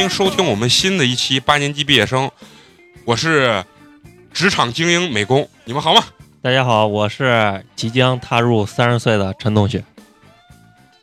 [0.00, 2.30] 欢迎收听我们新的一期八年级毕业生。
[3.04, 3.62] 我是
[4.32, 6.02] 职场精英美工，你们好吗？
[6.40, 9.84] 大家好，我是即将踏入三十岁的陈同学。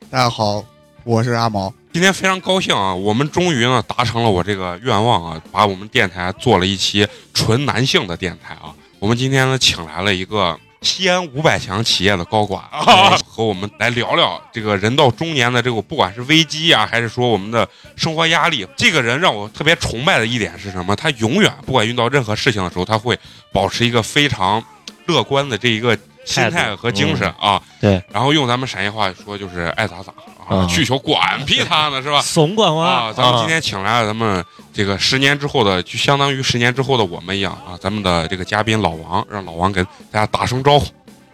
[0.10, 0.66] 大家好，
[1.04, 1.72] 我是阿毛。
[1.94, 8.74] 今天非常高兴啊，我们终于呢达成了我这个愿望啊，把我们电台做了一期纯男性的电台啊。
[8.98, 18.68] 我们今天呢请来了一个西安五百强企业的高管啊，和我们来聊聊这个人到中年的这个不管是危机呀、还是说我们的生活压力。
[18.76, 20.96] 这个人让我特别崇拜的一点是什么？
[20.96, 23.18] 他永远不管遇到任何事情的时候，他会
[23.52, 24.64] 保持一个非常
[25.06, 27.60] 乐观的这一个心态和精神啊。
[27.82, 30.12] 对，然后用咱们陕西话说就是爱咋咋
[30.48, 32.22] 啊，嗯去球管屁他呢是吧？
[32.26, 40.86] 怂管哇啊，咱们今天请来了咱们这个十年之后的，就相当于十年之后的我们一样啊，咱们的这个嘉宾老王，让老王跟大家打声招呼。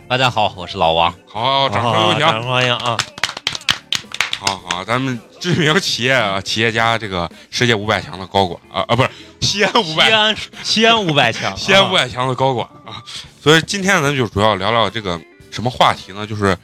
[0.07, 1.13] 大家好，我是老王。
[1.27, 2.19] 好，掌声有请。
[2.19, 2.97] 掌声欢迎啊！
[4.39, 13.03] 好好，咱们知名企业啊，企业家这个世界五百强的高管啊啊，不是西安五百，西安西安五百强， 西安五百强的高管啊。
[13.41, 15.19] 所以今天咱就主要聊聊这个
[15.51, 16.25] 什么话题呢？
[16.27, 16.55] 就是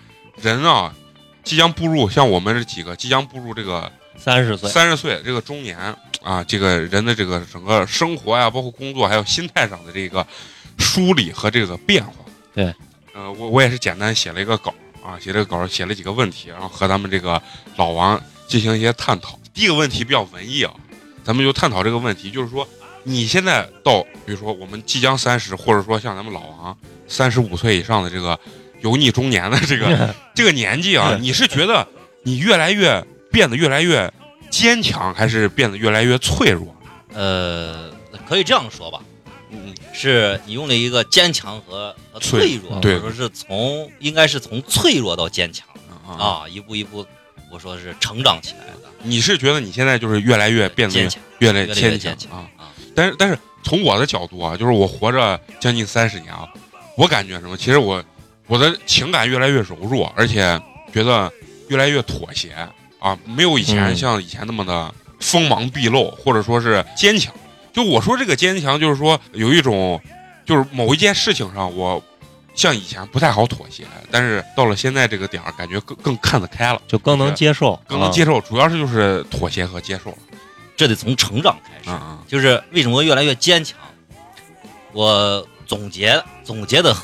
[0.41, 0.93] 人啊，
[1.43, 5.77] 即将步入像我们这几个即将步入这个三十岁，三十岁这个中年
[6.21, 10.25] 啊，这个人的这个整个生活呀，包括工作还有心态上的这个
[10.77, 12.13] 梳理和这个变化。
[12.53, 12.73] 对，
[13.13, 17.41] 呃，我我也是简单写了一个稿啊，写这个稿写了几个问题，然后和咱们这个
[17.75, 19.39] 老王进行一些探讨。
[19.53, 20.73] 第一个问题比较文艺啊，
[21.23, 22.67] 咱们就探讨这个问题，就是说
[23.03, 26.77] 你现在到，比如说我们即将三十，或者说像咱们老王
[27.07, 28.39] 三十五岁以上的这个
[28.81, 31.87] 油腻中年的这个 这个年纪啊，你是觉得
[32.23, 34.11] 你越来越变得越来越
[34.49, 36.75] 坚强，还是变得越来越脆弱？
[37.13, 37.91] 呃，
[38.27, 39.01] 可以这样说吧，
[39.49, 42.99] 嗯，是你用了一个坚强和和脆弱，对。
[42.99, 45.67] 说是从应该是从脆弱到坚强
[46.07, 47.05] 啊，啊，一步一步，
[47.51, 52.29] 我说是成长起来的，你是觉得你现在就是越来越变得坚强，越来越坚强。
[52.31, 52.49] 啊？
[52.99, 53.01] 啊。
[53.01, 56.47] 但是但是从我的角度啊，就是我活着将近三十年啊，
[56.97, 57.55] 我感觉什么？
[57.55, 58.03] 其实我
[58.47, 60.59] 我的情感越来越柔弱，而且
[60.93, 61.31] 觉得
[61.69, 62.53] 越来越妥协
[62.99, 67.33] 啊，没有以前嗯像以前那么的锋芒毕露，或者说是坚强。
[67.71, 70.01] 就我说这个坚强，就是说有一种，
[70.45, 72.03] 就是某一件事情上我。
[72.55, 78.41] 像以前不太好妥协，但是到了现在这个点儿，感觉更更看得开了，就更能接受，啊更能接受。
[78.41, 80.17] 主要是就是妥协和接受了。
[80.79, 83.77] 这得从成长开始，就是为什么越来越坚强？
[84.93, 87.01] 我总结总结的核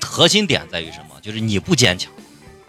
[0.00, 1.20] 核心点在于什么？
[1.22, 2.10] 就是你不坚强，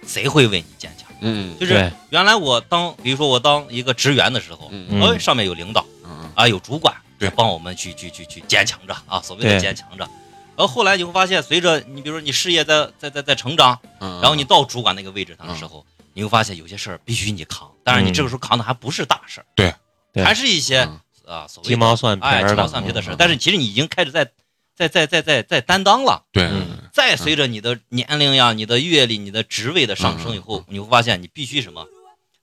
[0.05, 1.09] 谁会为你坚强？
[1.21, 4.71] 嗯就是原来我当，比如说我当一个职员的时候，
[5.01, 7.31] 哎，上面有领导嗯啊，有主管，对。
[7.31, 10.07] 帮我们去去去去坚强着啊，所谓的坚强着。
[10.55, 19.75] 然后后来你会发现，随着你比如说你事业在在在在成长，嗯，然后你到主管那个位置上的时候，你会发现有些事儿必须你扛，但是你这个时候扛的还不是大事儿，对对
[20.15, 20.99] 还是一些嗯。
[21.25, 24.29] 啊所谓的鸡毛蒜皮哎鸡毛蒜皮的事嗯，但是其实你已经开始在
[24.75, 26.23] 在在在在在担当了。
[26.33, 26.79] 对，嗯。
[26.91, 31.87] 再随着你的年龄呀、你的阅历、你的职位的上升以嗯后，你会发现你必须什么，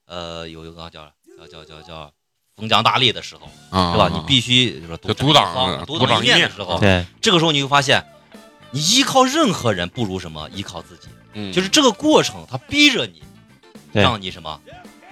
[0.07, 1.05] 呃，有一个叫
[1.39, 2.13] 叫叫叫叫
[2.57, 4.09] 封疆大吏的时候，啊，是吧？
[4.13, 8.05] 你必须就是说就独独当独当一面面的时候，对，这个时候你会发现，
[8.71, 11.53] 你依靠任何人不如什么依靠自己，嗯。
[11.53, 13.23] 就是这个过程，它逼着你，
[13.93, 14.59] 让你什么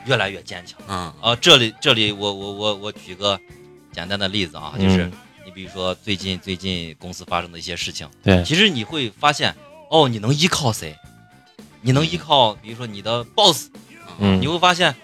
[0.08, 0.80] 越来越坚强。
[0.88, 1.12] 嗯。
[1.20, 1.36] 啊。
[1.36, 3.38] 这里这里我我我我举个
[3.92, 5.12] 简单的例子啊，就是嗯
[5.44, 8.08] 你比如说最近最近公司发生的一些事情。
[8.22, 9.54] 对，其实你会发现，
[9.90, 10.96] 哦，你能依靠谁？
[11.80, 13.68] 你能依靠，比如说你的 boss，
[14.18, 14.40] 嗯。
[14.40, 14.94] 你会发现，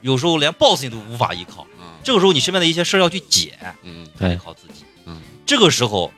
[0.00, 1.66] 有时候连 boss 你都无法依靠。
[1.78, 1.86] 嗯。
[2.02, 4.06] 这个时候，你身边的一些事儿要去解，嗯。
[4.18, 4.84] 对依靠自己。
[5.06, 6.10] 嗯，这个时候，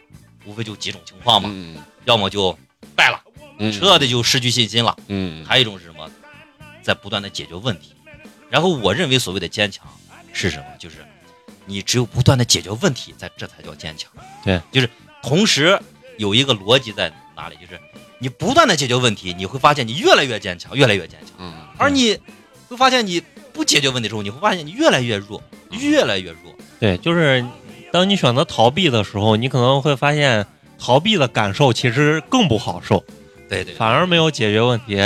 [0.45, 1.77] 无非就几种情况嘛，嗯。
[2.05, 2.57] 要么就
[2.95, 3.21] 败了，
[3.59, 3.73] 嗯。
[3.73, 5.45] 彻底就失去信心了；嗯。
[5.45, 6.09] 还有一种是什么，
[6.83, 7.93] 在不断的解决问题。
[8.49, 9.87] 然后，我认为所谓的坚强
[10.33, 10.65] 是什么？
[10.79, 10.97] 就是
[11.65, 14.11] 你只有不断的解决问题，在这才叫坚强。
[14.45, 14.89] 对，就是
[15.23, 15.79] 同时
[16.17, 17.57] 有一个逻辑在哪里？
[17.57, 17.81] 就是
[18.19, 21.31] 你不断的解决问题，你会发现你越来越坚强，越来越坚强。
[21.39, 22.19] 嗯而你
[22.69, 23.23] 会发现你
[23.53, 26.55] 不解决问题的时候，你会发现你越来越弱，越来越弱。
[26.81, 27.45] 对，就是
[27.93, 30.47] 当你选择逃避的时候，你可能会发现
[30.79, 33.05] 逃避的感受其实更不好受，
[33.49, 34.97] 对对，反而没有解决问题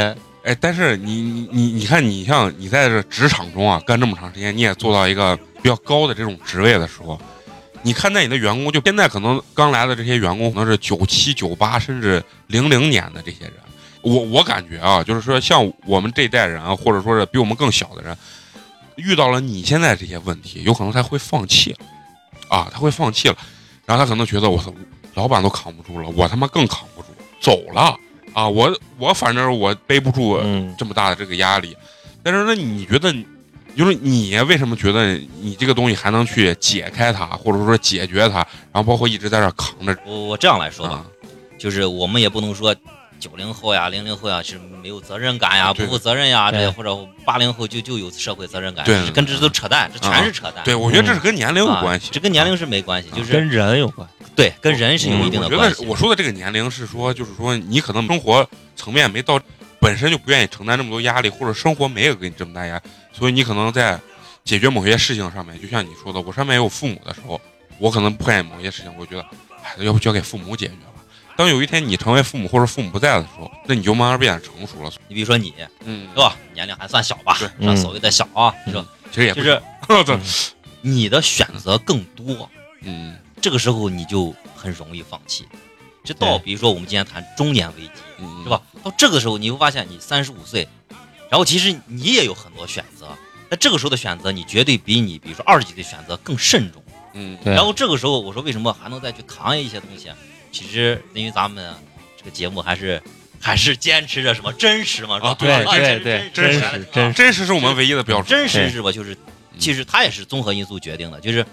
[0.43, 7.21] 哎，但是你你你你看，你像你在这职场中啊，干这么长时间，你也做到一个比较高的这种职位的时候，
[7.83, 13.55] 你看待你的员工，就现在可能刚来的这些员工，可能是九七、九八甚至零零年的这些人，
[14.01, 18.17] 我我感觉啊，就是说像我们这代人啊，或者说是比我们更小的人，
[18.97, 21.77] 遇到了你现在这些问题，有可能他会放弃，
[22.49, 23.37] 啊，他会放弃了，
[23.85, 24.73] 然后他可能觉得我操，
[25.13, 27.09] 老板都扛不住了，我他妈更扛不住，
[27.43, 27.95] 走了。
[28.33, 31.77] 啊，我我反正我背不住嗯，这么大的这个压力。
[32.23, 33.13] 但是那你觉得，
[33.77, 38.39] 就是你为什么觉得你这个东西还能去解开它，或者说解决它，
[38.73, 39.97] 然后包括一直在这扛着？
[40.05, 41.05] 我我这样来说吧，啊，
[41.59, 42.75] 就是我们也不能说
[43.19, 50.65] 九零后呀、零零后呀是没有责任感呀、不负责任呀，对这或者八零后就就有社会责任感，对这跟这都扯淡，这全是扯淡。
[50.65, 54.09] 对，我觉得这是跟年龄有啊关系，这跟年龄是没关系，就是跟人有关。
[54.41, 55.83] 对跟人是有一定的我觉关系。
[55.83, 59.39] 得我说的这个年龄是说，就是说你可能生活层面没到，
[59.79, 62.83] 本身就不愿意承担这么多压力，或者生活没有给你这么大压力，
[63.13, 64.01] 所以你可能在
[64.43, 67.39] 解决某些事情上面，就像你说的，我上面也有父母的时候，
[67.79, 69.23] 我可能不愿意某些事情，我觉得，
[69.63, 71.03] 哎，要不交给父母解决吧。
[71.37, 75.55] 当有一天你成为父母或者父母不在的时候，那你就慢慢变得成熟了，你比如说你
[75.85, 79.51] 嗯对，吧，年龄还算小吧，对算所谓的小啊，你说其实也不就
[80.19, 80.53] 是
[80.83, 82.49] 你的选择更多，
[82.83, 85.47] 嗯这个时候你就很容易放弃。
[86.03, 88.63] 这到比如说我们今天谈中年危机，嗯，是吧？
[88.83, 90.67] 到这个时候，你会发现你三十五岁，
[91.29, 93.09] 然后其实你也有很多选择。
[93.51, 96.83] 那这个时候的选择，你绝对比你比如说二十几岁选择更慎重。
[97.13, 97.35] 嗯？
[97.35, 100.11] 嗯，对然后这个时候，我说为什么还能再去扛一些东西？
[100.51, 101.75] 其实因为咱们
[102.17, 103.03] 这个节目还是
[103.39, 105.31] 还是坚持着什么真实嘛，是吧？
[105.31, 107.13] 啊对啊对对，真真实实真实。
[107.13, 108.27] 真实是我们唯一的标准。
[108.27, 108.91] 真实是吧？
[108.91, 111.45] 就是嗯其实它也是综合因素决定的，就是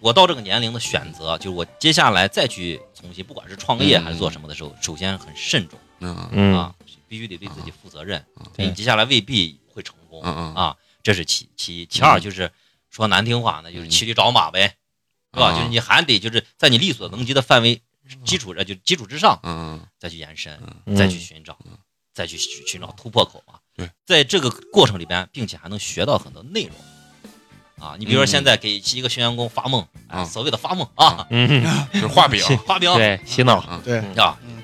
[0.00, 4.04] 我到这个年龄的选择，就是我接下来再去重新，不管是创业嗯。
[4.04, 6.28] 还是做什么的时候，首先很慎重嗯。
[6.32, 6.54] 嗯。
[6.56, 6.74] 啊，
[7.08, 12.50] 必须得对自己负责任嗯，对你接下来未必会成功啊，这是其其一，其二就是
[12.90, 14.76] 说难听话那，就是骑驴找马呗，
[15.34, 15.48] 是吧？
[15.48, 17.80] 啊就是你还得就是在你力所能及的范围
[18.24, 20.96] 基础上，就基础之上嗯再去延伸，嗯。
[20.96, 21.76] 再去寻找嗯，
[22.14, 23.58] 再去寻寻找突破口嘛。
[23.74, 26.72] 对，在这个过程里边，并且还能学到很多内容。
[27.80, 33.56] 啊，你比如说嗯现在给一个新员工发梦，啊啊，所谓的发梦啊，嗯， 就是画饼 是发饼，对，洗脑。
[33.58, 34.62] 啊对，啊嗯，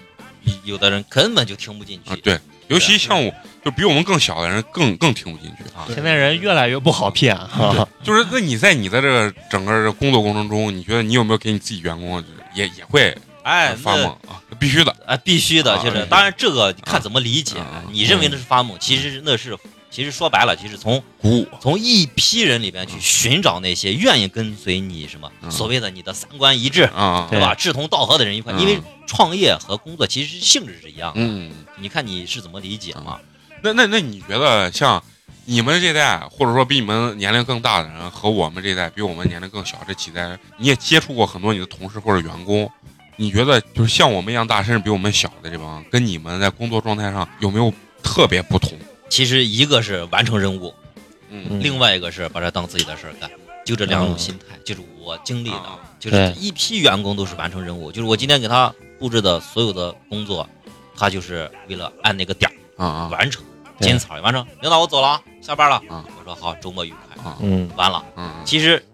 [0.64, 2.10] 有的人根本就听不进去。
[2.10, 2.38] 啊，对，
[2.68, 3.32] 尤其像我，
[3.64, 5.62] 就比我们更小的人更更听不进去。
[5.74, 7.86] 啊，现在人越来越不好骗哈。
[8.02, 12.22] 就是那你在你的这个整个工作过程中，你觉得你有没有给你自己员工
[12.54, 14.40] 也也会哎，发梦啊？
[14.58, 14.94] 必须的。
[15.06, 17.56] 啊，必须的，就是当然这个看怎么理解。
[17.90, 19.56] 你认为那是发梦，其实那是
[19.94, 27.54] 其实说白了，其实从鼓舞，从一批人里边去寻找那些愿意跟随你什么嗯所谓的你的三观一致，啊，对对吧？
[27.54, 31.20] 志同道合的人一块，嗯因为创业和工作其实性质是一样的。
[31.20, 33.20] 嗯，你看你是怎么理解嘛？
[33.62, 35.00] 那那那你觉得像
[35.44, 42.68] 你们这代，或者说比你们年龄更大的人，和我们这代比我们年龄更小这几代人，你也接触过很多你的同事或者员工，
[43.14, 48.76] 你觉得就是像我们一样大，甚至比我们小的这帮，跟你们在工作状态上有没有特别不同？
[49.14, 50.74] 其实一个是完成任务，
[51.60, 53.30] 另外一个是把它当自己的事儿干，
[53.64, 60.48] 就这两种心态，就是我经历的啊，就是一批员工都是完成任务，就是我今天给他布置的所有的工作，
[60.96, 63.08] 他就是为了按那个点儿啊啊。
[63.12, 63.44] 完成，
[63.78, 64.44] 对金草完成。
[64.60, 65.76] 领导，我走了啊，下班了。
[65.88, 66.04] 啊。
[66.18, 67.32] 我说好，周末愉快。
[67.76, 68.84] 完了，嗯其实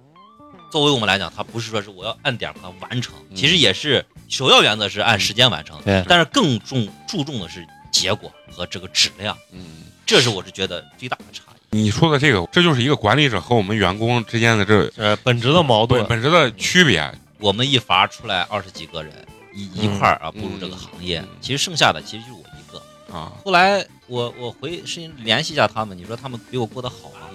[0.71, 3.35] 作为我们来讲，他不是说是我要按点儿把它完成，嗯。
[3.35, 6.05] 其实也是首要原则是按时间完成，对。
[6.07, 9.87] 但是更重注重的是结果和这个质量，嗯。
[10.07, 11.77] 这是我是觉得最大的差异。
[11.77, 16.21] 你说的这个，这就是一个管理者和我们员工之间的这呃本质的矛盾本。
[16.21, 17.13] 质的区别。
[17.39, 19.13] 我们一伐出来二十几个人
[19.55, 23.17] 一一嗯块儿啊步入这个行业嗯，其实剩下的其实就是我一个。
[23.17, 27.29] 啊，后来我我回是联系一下他们，你说他们比我过得好吗？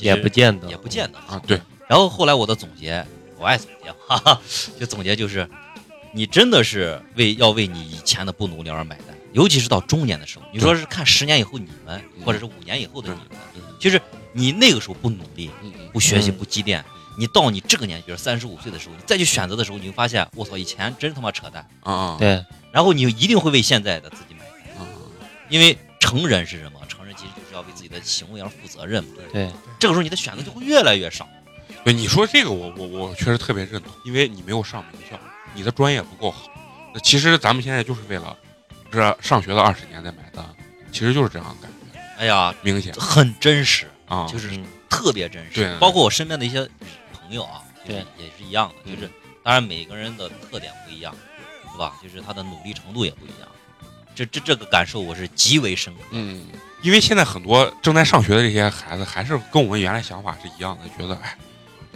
[0.00, 3.04] 也不见得也不见得啊，对，然后后来我的总结，
[3.36, 4.40] 我爱总结，哈哈，
[4.78, 5.44] 就总结就是，
[6.12, 10.44] 你真的是为要为你以前的不努力而买单，尤其是到中年的时候。
[10.52, 14.00] 你说是看十年以后你们，嗯或者是五年以后的你们，嗯就是
[14.32, 15.50] 你那个时候不努力、
[15.92, 16.84] 不学习、嗯不积淀，
[17.18, 21.66] 你到你这个年纪，三十五岁的时候，你再去选择的时候，你会发现，我操，以前真他妈扯淡。
[21.82, 24.44] 啊啊对，然后你一定会为现在的自己买
[24.74, 24.88] 单，啊
[25.48, 26.78] 因为成人是什么？
[26.88, 29.10] 成人其实就是要为自己的行为而负责任嘛。
[29.32, 31.28] 对，这个时候你的选择就会越来越少。
[31.84, 35.18] 对，你说这个我我我确实特别认同，因为你没有上名校，
[35.54, 36.50] 你的专业不够好。
[36.92, 38.36] 那其实咱们现在就是为了
[38.90, 40.44] 这上学的二十年再买单，
[40.90, 43.86] 其实就是这样的感觉，哎呀，明显很真实。
[44.06, 45.78] 啊，就是嗯特别真实对。
[45.78, 46.66] 包括我身边的一些
[47.12, 49.10] 朋友啊，就是对也是一样的，嗯就是
[49.42, 51.14] 当然每个人的特点不一样，
[51.70, 51.94] 是吧？
[52.02, 53.48] 就是他的努力程度也不一样。
[54.14, 56.00] 这这这个感受我是极为深刻。
[56.12, 56.46] 嗯，
[56.80, 61.36] 因为现在很多正在上学的这些孩子，还是跟我们原来想法是一样的，觉得哎，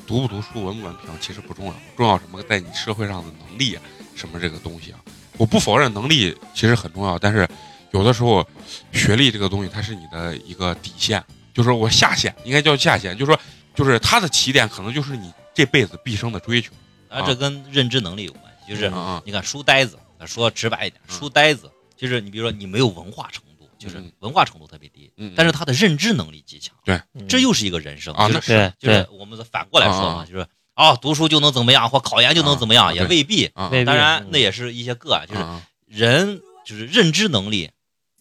[0.06, 3.78] 读不读书、文不文凭其实不重要，重要什么在你社会上的能力
[4.14, 5.00] 什么这个东西啊。
[5.42, 7.48] 我不否认能力其实很重要，但是
[7.90, 8.46] 有的时候
[8.92, 11.20] 学历这个东西它是你的一个底线，
[11.52, 13.40] 就是我下限应该叫下限，就是说
[13.74, 16.70] 就是它的起点可能就是你这辈子毕生的追求。
[17.08, 18.88] 啊，这跟认知能力有关系，就是
[19.24, 26.72] 你看书呆子，说直白一点，嗯书呆子就是你比如说你没有文化程度，就是嗯文化程度特别低，嗯，但是他的认知能力极强，
[27.14, 33.46] 嗯这又是一个人生啊，就是是就是我们反过来说啊嘛，就是啊，读书就能怎么样，或考研就能怎么样，啊也未必。
[33.54, 37.70] 啊，当然嗯，那也是一些个案，就是啊人就是认知能力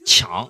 [0.06, 0.50] 强。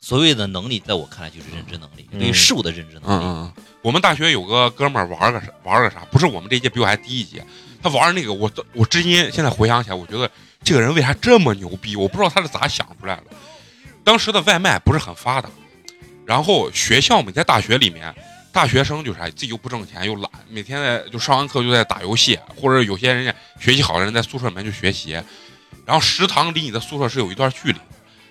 [0.00, 3.24] 所谓的能力，在我看来就是认知能力，嗯对于事物的认知嗯能力。
[3.24, 7.44] 嗯，我们大学有个哥们儿玩个啥玩个啥，不是我们这一届比我还低一届，
[7.82, 10.30] 他玩那个我我至今现在回想起来，我觉得
[10.62, 11.96] 这个人为啥这么牛逼？
[11.96, 13.24] 我不知道他是咋想出来的。
[14.04, 15.50] 当时的外卖不是很发达，
[16.24, 18.14] 然后学校嘛，在大学里面，
[18.58, 25.12] 大学生就是啥，自己又不挣钱又懒，每天在就上完课就在打游戏，或者有些人家学习好的人在宿舍里面就学习，
[25.86, 27.78] 然后食堂离你的宿舍是有一段距离。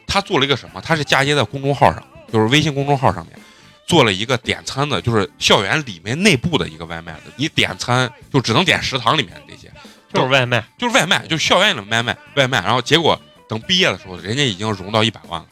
[0.06, 0.82] 他做了一个什么？
[0.82, 3.40] 他是嫁接在公众号上，就是微信公众号上面。
[3.88, 9.72] 做了一个点餐的，就是校园里面内部的一个外卖的，你点餐就只能点食堂里面的这些，
[10.14, 12.62] 就是外卖，就是外卖，就是校园里的外卖外卖。
[12.64, 13.18] 然后结果
[13.48, 15.48] 等毕业的时候，人家已经融到一百万了。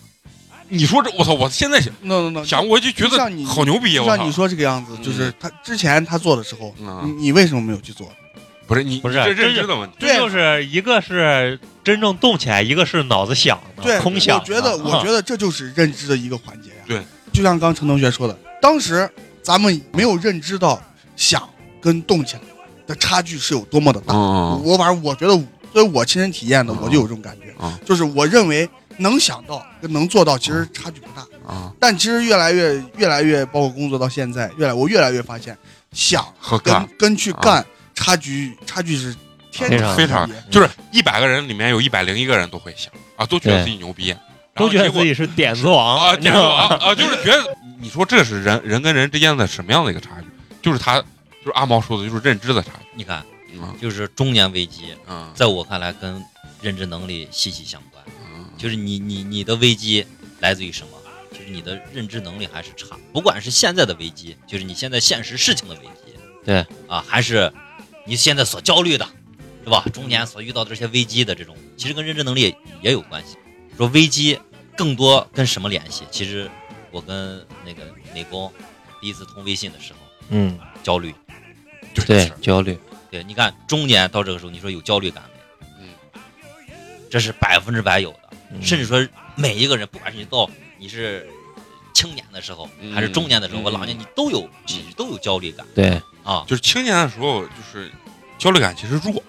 [0.69, 1.33] 你说这我操！
[1.33, 4.03] 我现在想那那那想，我就觉得像你好牛逼啊！
[4.03, 4.31] 我像你！
[4.31, 6.73] 说这个样子，嗯就是他之前他做的时候，
[7.19, 8.07] 你为什么没有去做？
[8.67, 9.95] 不是你不是这认知的问题。
[9.99, 14.39] 这就是一个是真正动起来，一个是脑子想的，对，空想。
[14.39, 16.83] 我觉得，我啊觉得这就是认知的一个环节呀。
[16.87, 19.07] 对，就像刚陈同学说的，当时
[19.43, 20.81] 咱们没有认知到
[21.15, 21.47] 想
[21.79, 22.41] 跟动起来
[22.87, 24.15] 的差距是有多么的大。
[24.15, 25.35] 嗯我反正我觉得，
[25.71, 35.57] 作为我亲身体验的，嗯我就有这种感觉，嗯就是我认为能想到跟能做到其实差距不大，啊，但其实越来越越来越，包括工作到现在，越来我越来越发现，
[35.91, 36.87] 想和干。
[36.97, 39.15] 跟去干差距差距是
[39.51, 44.15] 天非常差非别就是一百个人里面有一百零一个人都会想啊，都觉得自己牛逼，
[44.55, 50.27] 都觉得自己是点子王啊，就是觉得你说这是人人跟人之间的什么样的一个差距？
[50.61, 52.87] 就是他就是阿毛说的，就是认知的差距。
[52.95, 53.23] 你看，
[53.53, 53.75] 嗯。
[53.79, 55.31] 就是中年危机，嗯。
[55.35, 56.23] 在我看来跟
[56.61, 58.03] 认知能力息息相关。
[58.55, 60.05] 嗯，就是你你你的危机
[60.39, 60.89] 来自于什么？
[61.31, 62.97] 就是你的认知能力还是差。
[63.11, 66.13] 不管是现在的危机，就是你现在现实事情的危机，
[66.45, 67.51] 对啊，还是
[68.05, 69.05] 你现在所焦虑的，
[69.63, 69.83] 是吧？
[69.91, 73.35] 中年所遇到的这些危机的这种，其实跟认知能力也也有关系。
[73.77, 74.39] 说危机
[74.77, 76.03] 更多跟什么联系？
[76.09, 76.49] 其实
[76.91, 77.83] 我跟那个
[78.13, 78.51] 美工
[79.01, 81.13] 第一次通微信的时候，嗯，焦虑。
[82.07, 82.77] 对，焦虑，
[83.11, 85.23] 对，你看中年到这个时候，你说有焦虑感
[85.79, 85.87] 没？
[85.87, 86.69] 嗯，
[87.09, 88.24] 这是百分之百有的。
[88.59, 91.27] 嗯甚至说每一个人，不管是你到你是
[91.93, 96.43] 青年的时候，嗯还是中年的时候，嗯或老年，你都有其实都有焦虑感对，啊。
[96.47, 97.91] 就是青年的时候，就是
[98.37, 99.21] 焦虑感其实弱。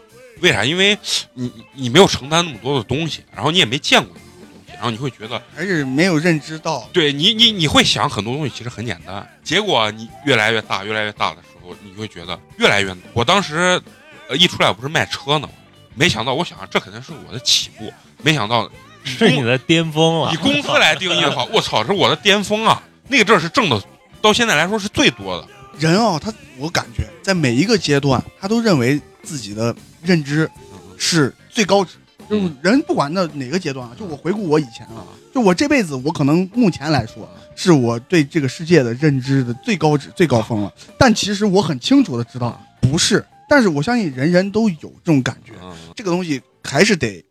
[0.42, 0.62] 为啥？
[0.62, 0.98] 因为
[1.32, 12.94] 你你你没有承担那么多的东西，然后你也没见过那么多东西，然后你会觉得，还是没有认知到，对你你你会想很多东西其实很简单，结果你越来越大越来越大的时候，你会觉得越来越。
[13.14, 13.80] 我当时
[14.28, 15.54] 呃一出来不是卖车呢吗？
[15.94, 17.90] 没想到，我想这肯定是我的起步，
[18.22, 18.70] 没想到
[19.06, 20.36] 是你的巅峰了以。
[20.36, 22.82] 工资来定义的话，我操，这是我的巅峰啊！
[23.08, 23.80] 那个阵儿是挣的，
[24.20, 25.48] 到现在来说是最多的。
[25.78, 30.50] 人啊，他我感觉在每一个阶段，他都认为自己的认知
[30.98, 31.92] 是最高值。
[32.28, 40.72] 就是嗯人不管到哪个阶段啊，就我回顾我以前啊，啊，就我这辈子，我可能目前来说，是我对这个世界的认知的最高值、最高峰了。
[40.98, 45.52] 但其实我很清楚的知道不是，但是我相信人人都有这种感觉。
[45.62, 47.24] 嗯这个东西还是得，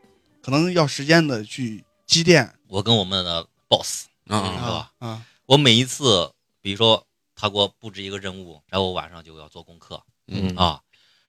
[0.46, 2.54] 可能要时间的去积淀。
[2.68, 4.92] 我跟我们的 boss，嗯是吧？
[5.00, 5.24] 啊。
[5.48, 6.30] 我每一次，
[6.62, 7.04] 比如说
[7.36, 10.04] 他给我布置一个任务，然后我晚上就要做功课。
[10.28, 10.82] 嗯，啊，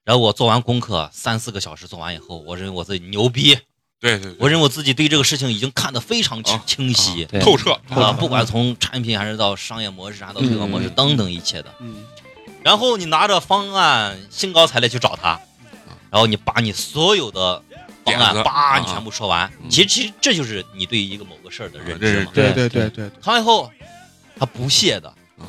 [0.04, 3.54] 然后我做完功课三四个小时做完以后，我认为我自己牛逼，
[3.99, 7.25] 对对对，我认为我自己对这个事情已经看得非常清啊清晰。
[7.25, 7.40] 对。
[7.40, 11.75] 透彻，啊，不管从产品还是到商业模式，还是到推广模式嗯等等一切的。
[11.80, 12.04] 嗯，
[12.62, 15.40] 然后你拿着方案兴高采烈去找他，
[16.11, 17.65] 然后你把你所有的方
[18.06, 19.68] 点子案叭啊你全部说完，嗯。
[19.68, 22.30] 其实其实这就是你对于一个某个事儿的认知嘛。
[22.32, 23.70] 对对对对对，看完以后，
[24.38, 25.08] 他不屑的
[25.38, 25.44] 啊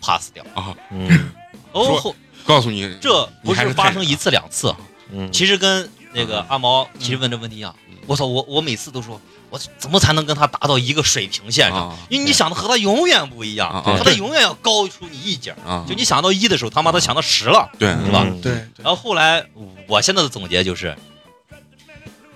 [0.00, 0.44] pass 掉。
[0.90, 1.30] 嗯。
[1.72, 4.74] 哦，后告诉你，这不是发生一次两次，
[5.12, 6.46] 嗯，其实跟那个嗯。
[6.48, 7.72] 阿毛其实问这问题一样。
[7.88, 7.96] 嗯。
[8.06, 11.90] 我操，我我每次都说，我怎么才能跟他达到一个水平线上？
[11.90, 15.54] 啊因为你想的和他永远不一样，他永远要高出你一截
[15.86, 17.70] 就你想到一的时候，他妈他想到十了。
[17.78, 17.90] 对。
[18.04, 18.24] 是吧？
[18.26, 19.46] 嗯对，然后后来，
[19.86, 20.96] 我现在的总结就是，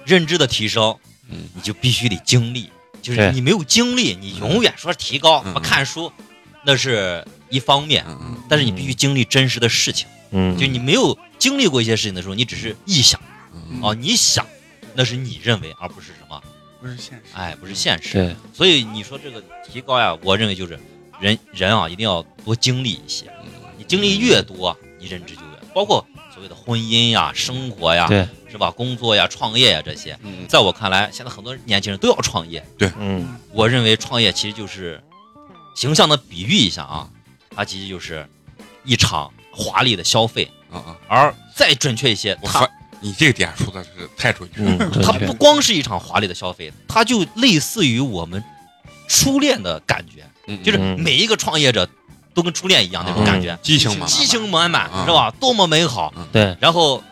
[0.05, 0.97] 认知的提升
[1.29, 1.49] 嗯。
[1.55, 2.71] 你就必须得经历，
[3.03, 5.47] 就是你没有经历，你永远说提高，嗯。
[5.47, 6.13] 什么看书，
[6.65, 8.05] 那是一方面，
[8.49, 10.07] 但是你必须经历真实的事情。
[10.31, 13.21] 嗯，就你没有经历过一些事情的时候，你只是臆想。
[13.53, 13.83] 嗯。
[13.83, 14.47] 啊，你想
[14.95, 16.43] 那是你认为，而不是什么，
[16.81, 17.23] 不是现实。
[17.35, 18.13] 哎，不是现实。
[18.15, 20.79] 对，所以你说这个提高呀，我认为就是
[21.21, 23.27] 人人啊，一定要多经历一些。
[23.79, 28.69] 你经历越多，你认知就越包括所谓的婚姻呀、生活呀，对，是吧？
[28.69, 32.65] 工作呀、创业呀这些，嗯在我看来，现在很多年轻人都要创业。
[32.99, 33.39] 嗯。
[33.53, 35.01] 我认为创业其实就是
[35.77, 37.09] 形象的比喻一下啊，
[37.55, 38.29] 它其实就是
[38.85, 40.97] 一场华丽的消费，啊啊！
[41.07, 48.43] 而再准确一些，它我发你这个点说的是太准确嗯了，，它不光是一场华丽的消费，它就类似于我们
[49.09, 50.61] 初恋的感觉，嗯。
[50.65, 50.99] 就是嗯。
[51.01, 51.89] 每一个创业者
[52.35, 55.07] 都跟初恋一样那种感觉，激情满满，激情满满，嗯。
[55.07, 55.33] 是吧？
[55.41, 56.13] 多么美好！
[56.33, 57.03] 对，然后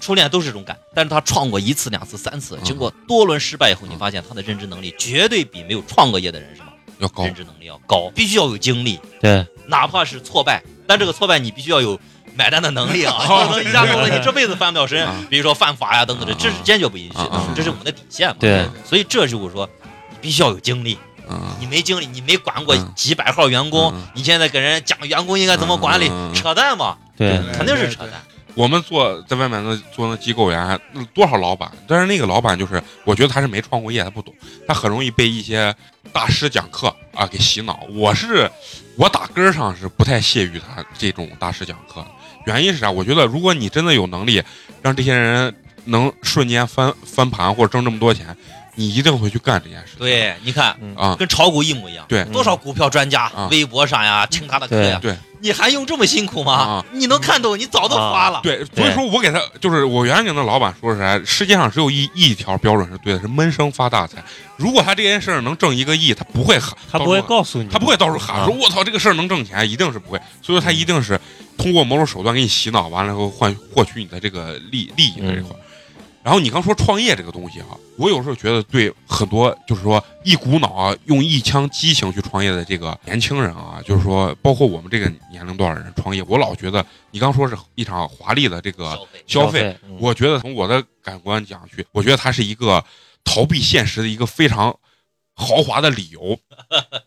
[0.00, 2.64] 初恋都是这种感，但是他创过一次、两次、三次，嗯。
[2.64, 7.24] 经过多轮失败以后，嗯你发现他的认知能力绝对比没有创过业的人什么要高。
[7.24, 11.98] 认知能力要高，必须要有经历，对，哪怕是挫败，但这个挫败你必须要有。
[12.36, 18.36] 买单的能力啊，哦不能一下告诉你这辈子翻不了身啊，比如说犯法呀等等，这啊这是坚决不允许的，这是我们的底线嘛。
[18.38, 19.68] 对，所以这就是说，
[20.08, 20.96] 你必须要有经历，
[21.30, 28.20] 嗯你没经历，你没管过嗯几百号员工嗯，你现在给人讲员工应该怎么管理扯淡嘛，对，肯定是扯淡。
[28.56, 34.34] 我们做在外面的做那机构员，那多少老板，但是那个老板就是，我觉得他是没创过业，他不懂，
[34.66, 35.72] 他很容易被一些
[36.12, 37.86] 大师讲课啊给洗脑。
[37.94, 38.50] 我是
[38.96, 42.04] 我打根儿上是不太屑于他这种大师讲课，
[42.44, 42.90] 原因是啥？
[42.90, 44.42] 我觉得如果你真的有能力
[44.82, 48.36] 让这些人能瞬间翻翻盘或者挣这么多钱，
[48.74, 49.98] 你一定会去干这件事情。
[49.98, 52.04] 对，你看嗯啊，跟炒股一模一样。
[52.08, 56.84] 对多少股票专家啊微博上呀听他的课呀，对对你还用这么辛苦吗啊？
[56.92, 58.40] 你能看懂，你早都发了。
[58.42, 64.22] 对，所以说我给他就是我原领的老板说是啥，世界上只有一一条标准是对的，是闷声发大财。
[64.56, 70.20] 如果他这件事儿能挣一个亿，他不会喊，他不会告诉你，他不会到处喊啊说“我操，这个事儿能挣钱”，一定是不会。
[70.42, 71.18] 所以说他一定是
[71.56, 75.60] 通过某种手段给你洗脑，完了以后换获取你的这个利利益的这块儿。
[76.22, 92.84] 然后你刚说创业这个东西啊，我有时候觉得对很多就是说一股脑啊用一腔激情去创业的这个年轻人啊，就是说包括我们这个年龄段的人创业，我老觉得你刚说是一场华丽的这个消费我觉得从我的感官讲去，我觉得它是一个
[93.24, 94.76] 逃避现实的一个非常
[95.34, 96.20] 豪华的理由。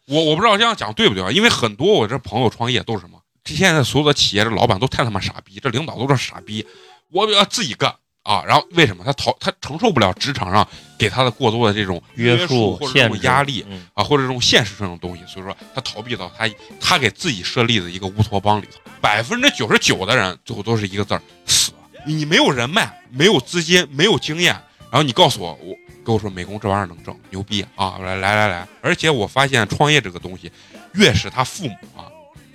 [0.08, 1.32] 我我不知道这样讲对不对啊？
[1.32, 6.66] 因为很多我这朋友创业都是什么，这现在所有的企业的老板都太他妈傻逼，这领导都是傻逼，
[7.12, 7.94] 我要自己干
[8.24, 8.44] 啊。
[8.48, 18.80] 然后为什么他逃他承受不了职场上给他的过多的这种约束或者这种压力，嗯啊，或者这种现实这种东西，所以说他逃避到他他给自己设立的一个乌托邦里头。
[19.00, 21.72] 百分之九十九的人最后都是一个字儿死。
[22.06, 24.54] 你没有人脉，没有资金，没有经验，
[24.90, 27.98] 然后你告诉我，我跟我说美工这玩意儿能挣，牛逼啊！
[28.00, 30.52] 来来来来，而且我发现创业这个东西，
[30.96, 32.12] 越是他父母啊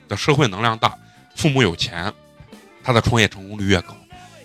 [0.07, 0.95] 的社会能量大，
[1.35, 2.13] 父母有钱，
[2.85, 3.97] 他的创业成功率越高。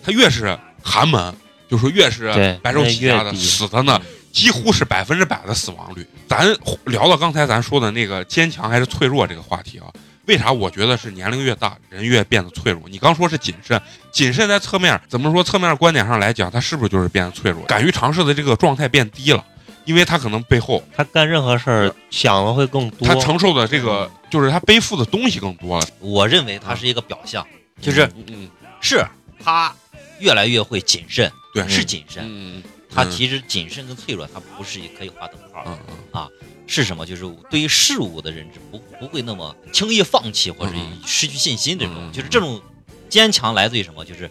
[0.02, 1.34] 他越是寒门，
[1.68, 2.30] 就是越是
[2.62, 6.06] 白手起家的死的呢，几乎是百分之百的死亡率。
[6.28, 6.46] 咱
[6.84, 9.86] 聊到刚才咱说的那个坚强还是脆弱这个话题啊，
[10.26, 12.82] 为啥我觉得是年龄越大人越变得脆弱？
[12.88, 13.80] 你刚说是谨慎，
[14.12, 15.42] 谨慎在侧面怎么说？
[15.42, 17.64] 侧面观点上来讲，他是不是就是变得脆弱？
[17.64, 19.44] 敢于尝试的这个状态变低了，
[19.84, 25.86] 因为他可能背后他干任何事儿想的会更多，他承受的这个就是他背负的东西更多了。
[26.00, 27.46] 我认为他是一个表象，
[27.80, 29.04] 就是嗯嗯是
[29.42, 29.74] 他
[30.20, 32.22] 越来越会谨慎，对是谨慎。
[32.24, 32.62] 嗯嗯
[32.96, 35.78] 他其实谨慎跟脆弱，他不是可以划等号的。
[35.88, 36.28] 嗯啊
[36.66, 37.04] 是什么？
[37.04, 41.76] 就是对于事物的认知不不会那么轻易放弃或者嗯失去信心。
[41.78, 42.62] 这种嗯就是这种
[43.08, 44.04] 坚强来自于什么？
[44.04, 44.30] 就是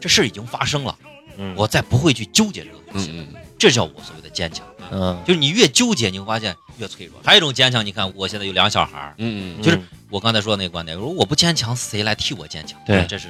[0.00, 0.98] 这事儿已经发生了，
[1.36, 4.66] 嗯，我再不会去纠结这个东西，嗯嗯这叫我所谓的坚强。
[4.90, 7.20] 嗯，就是你越纠结，你会发现越脆弱。
[7.22, 12.80] 还有一种坚强，你看我现在有两个小孩儿，嗯嗯就是嗯我刚才说的那个观点，如果我不坚强，谁来替我坚强？
[12.86, 13.28] 对这是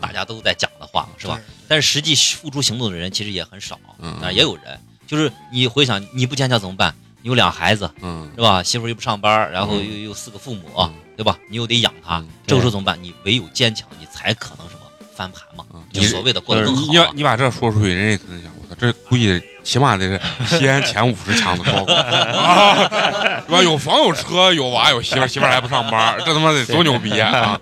[0.00, 1.40] 大家都在讲的话，是吧？？
[1.66, 6.94] 但是实际付出行动的人其实也很少，嗯啊，也有人，就是你回想你不坚强怎么办？
[7.22, 8.62] 你有俩孩子嗯是吧？
[8.62, 11.38] 媳妇又不上班，然后又嗯又四个父母嗯，对吧？
[11.48, 12.98] 你又得养他嗯，这个时候怎么办？
[13.02, 14.80] 你唯有坚强，你才可能什么
[15.16, 16.82] 翻盘嘛，嗯，就所谓的过得更好。
[16.92, 20.06] 你把你把这说出去，人家可能想，我操，这估计起码得
[20.46, 22.76] 是西安前五十强的高管啊，
[23.48, 23.62] 是吧？
[23.62, 27.58] 有房有车有娃有媳妇，媳妇还不上班，这他妈得多牛逼啊！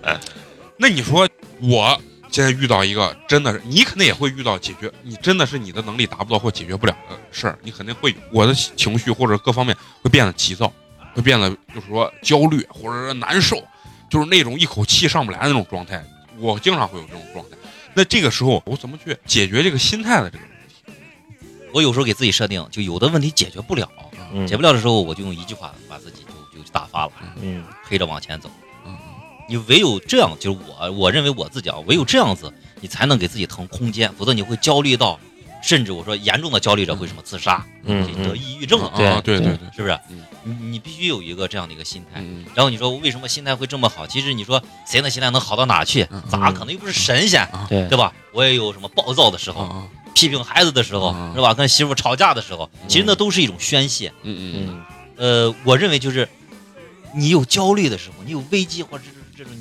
[0.75, 1.25] 那你说
[1.61, 1.97] 我
[2.33, 10.73] 现在遇到一个真的是，你肯定也会遇到解决，你真的是你的能力达不到或解决不了的事儿，你肯定会我的情绪或者各方面会变得急躁，
[11.13, 13.63] 会变得就是说焦虑或者说难受，
[14.09, 16.03] 就是那种一口气上不来那种状态。
[16.39, 17.55] 我经常会有这种状态。
[17.93, 20.91] 那这个时候我怎么去解决这个心态的这个问题？
[21.71, 23.87] 我有时候给自己设定，就有的问题解决不了，
[24.47, 28.49] 解不了的时候，我就用一句话把自己就就打发了，嗯推着往前走。
[29.47, 32.51] 嗯你唯有这样，就是我我认为我自己啊，唯有这样子，
[32.81, 35.19] 你才能给自己腾空间，否则你会焦虑到，
[35.61, 40.23] 甚至我说严重的焦虑者会什么自杀，嗯得嗯抑郁症了，啊，对对对对，是不是嗯？
[40.45, 42.19] 你你必须有一个这样的一个心态。
[42.21, 44.05] 嗯然后你说为什么心态会这么好？
[44.07, 46.21] 其实你说谁的心态能好到哪去嗯？
[46.29, 48.13] 咋可能又不是神仙，对对吧？
[48.33, 51.53] 我也有什么暴躁的时候，啊批评孩子的时候嗯，是吧？
[51.53, 54.11] 跟媳妇吵架的时候，其实那都是一种宣泄。
[54.23, 54.85] 嗯嗯嗯
[55.49, 56.27] 呃，我认为就是
[57.15, 59.11] 你有焦虑的时候，你有危机或者是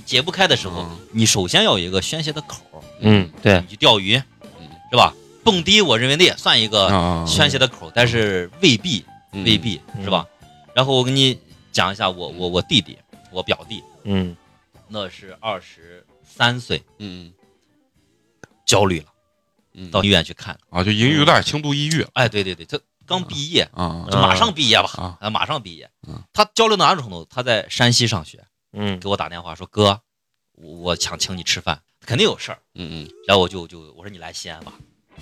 [0.06, 2.62] 解不开的时候，嗯你首先要有一个宣泄的口。
[3.00, 4.16] 嗯对你去钓鱼，
[4.60, 5.12] 嗯是吧？
[5.44, 10.24] 蹦迪，我认为那也算一个啊宣泄的口儿，但是未必嗯未必嗯是吧？
[10.74, 11.38] 然后我跟你
[11.72, 12.96] 讲一下我我我弟弟，
[13.30, 14.36] 我表弟，嗯
[14.88, 17.32] 那是二十三岁，嗯
[18.64, 19.06] 焦虑了，
[19.74, 20.56] 嗯到医院去看。
[20.70, 26.22] 啊，就抑郁有点轻度抑郁了哎，对对对，他刚毕业，啊就马上毕业吧，啊啊，马上毕业嗯。
[26.32, 27.26] 他焦虑到哪种程度？
[27.28, 30.00] 他在山西上学，嗯给我打电话说：“哥，
[30.52, 32.58] 我我想请你吃饭，肯定有事儿。
[32.74, 34.72] 嗯嗯”然后我就就我说你来西安吧，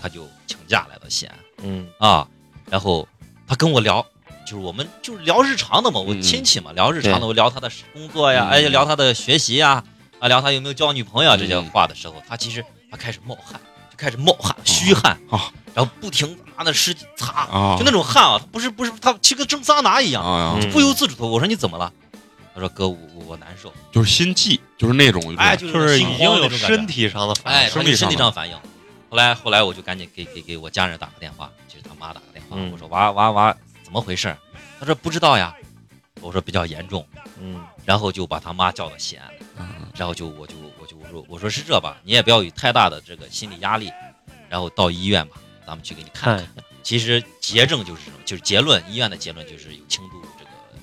[0.00, 2.26] 他就请假来到西安嗯啊。
[2.70, 3.06] 然后
[3.48, 4.04] 他跟我聊，
[4.46, 9.82] 就是我们就是聊日常的嘛，我嗯亲戚嘛，聊日常的，我聊他的工作呀，嗯哎，聊他的学习呀，
[10.20, 13.60] 啊，聊他有没有交女朋友啊这些嗯话的时候，他其实他开始冒汗，
[13.90, 20.22] 就开始冒汗，虚汗啊，然后不停地拿那湿巾擦，啊，就那种汗啊，不是不是他其实跟蒸桑拿一样，
[20.72, 21.26] 不由自主的。
[21.26, 21.92] 我说你怎么了？
[22.54, 28.56] 他说哥，我我我难受，就是心悸，就是那种哎，就就是就是已经有身体上的反哎，应，他就身体上反应。
[29.08, 34.36] 后来后来我就赶紧给给给我家人打个电话，就是他妈打个电话，嗯我说娃娃娃怎么回事？
[34.78, 35.54] 他说不知道呀。
[36.22, 37.06] 我说比较严重，
[37.40, 39.26] 嗯然后就把他妈叫到西安，
[39.58, 43.90] 嗯然后就我就我就我说我说是这吧，你也不要有太大的这个心理压力，
[44.46, 45.36] 然后到医院吧，
[45.66, 46.36] 咱们去给你看看。
[46.36, 50.39] 看一下其实结症就是这种，就是结论，医院的结论就是有轻度这个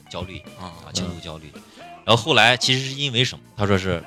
[0.09, 1.51] 焦虑啊啊，轻度焦虑。
[2.05, 3.43] 然后后来其实是因为什么？
[3.57, 4.03] 他说是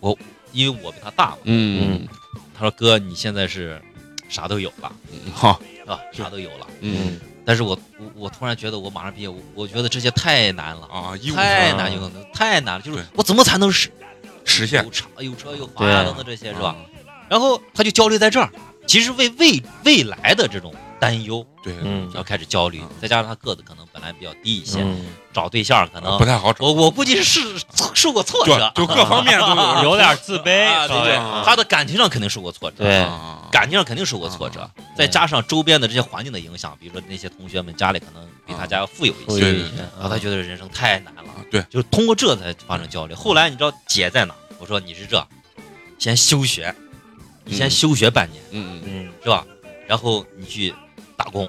[0.00, 0.16] 我，
[0.52, 1.38] 因为我比他大嘛。
[1.44, 2.08] 嗯嗯
[2.54, 3.80] 他说哥，你现在是
[4.28, 6.00] 啥都有了，嗯好是吧？
[6.12, 6.66] 啥都有了。
[6.80, 13.90] 嗯但是我我我突然觉得我马上毕业，我我觉得这些太难了，啊，太难有太难了，就是我怎么才能实
[14.44, 16.76] 实现有车有车有房呀等等这些是吧？
[16.76, 16.76] 啊？
[17.28, 18.50] 然后他就焦虑在这儿，
[18.86, 22.02] 其实为未未来的这种担忧，对，嗯。
[22.12, 25.06] 然后开始焦虑嗯，再加上他个子可能本来比较低一些，嗯。
[25.32, 27.40] 找对象可能不太好找，我我估计是
[27.94, 29.84] 受过挫折，就就各方面都有。
[29.90, 32.98] 有点自卑啊，对对他的感情上肯定受过挫折，对。
[33.02, 33.48] 啊。
[33.50, 39.52] 感情上肯定受过挫折啊，再加上周边的这些环境的影响，比如说那些同学们家里可能比他家要富有一些，
[39.98, 43.14] 然后他觉得人生太难了，啊对，就是通过这才发生焦虑。
[43.14, 44.34] 后来你知道解在哪？
[44.58, 45.26] 我说你是这，
[45.98, 46.74] 先休学，
[47.44, 47.70] 你先嗯。
[47.70, 49.12] 休学半年，嗯嗯嗯。
[49.22, 49.46] 是吧？
[49.88, 50.72] 然后你去
[51.16, 51.48] 打工，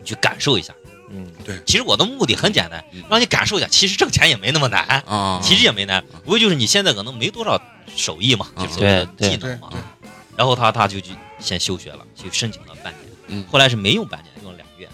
[0.00, 0.74] 你去感受一下。
[1.08, 1.62] 嗯对。
[1.64, 7.62] 其实我的目的很简单嗯，让你感受一下，其实挣钱也没那么难，啊，其实也没难，无非就是你现在可能没多少
[7.94, 9.70] 手艺嘛，嗯就是技能嘛。
[10.36, 13.46] 然后他他就去先休学了，去申请了半年，嗯。
[13.48, 14.88] 后来是没用半年，用了两个月，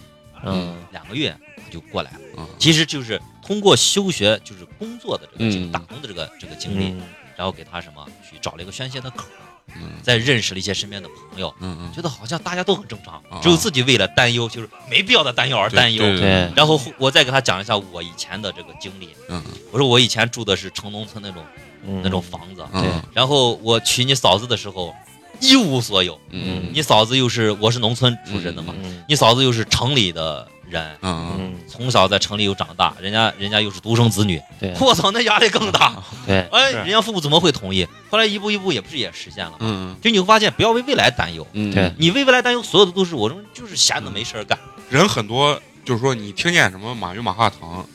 [0.45, 0.77] 嗯。
[0.93, 2.43] 两个月他就过来了。
[2.43, 2.47] 啊。
[2.59, 7.03] 其实就是通过休学，就是工作的这个打工的这个这个经历，嗯。
[7.39, 9.41] 然后给他什么去找了一个宣泄的口儿，
[9.77, 16.03] 嗯再认识了一些身边的朋友，嗯嗯，觉得好像大家都很正常啊，只有自己为了担忧，就是没必要的担忧而担忧。
[16.03, 21.43] 对对然后我再给他讲一下我以前的这个经历，嗯我说我以前住的是城农村那种
[21.87, 22.91] 嗯那种房子，嗯对。
[23.13, 24.95] 然后我娶你嫂子的时候
[25.41, 29.03] 一无所有，嗯你嫂子又是我是农村出身的嘛，嗯。
[29.09, 36.03] 你嫂子又是城里的人，嗯嗯从小在城里又长大，人家人家又是独生子女，对我操，那压力更大。
[36.27, 37.87] 对哎，人家父母怎么会同意？
[38.11, 39.59] 后来一步一步也不是也实现了吗？
[39.61, 44.59] 嗯就你会发现，不要为未来担忧，嗯对你为未来担忧，所有的都是我就是闲的没事儿干。
[44.89, 47.87] 人很多，就是说你听见什么马云、马化腾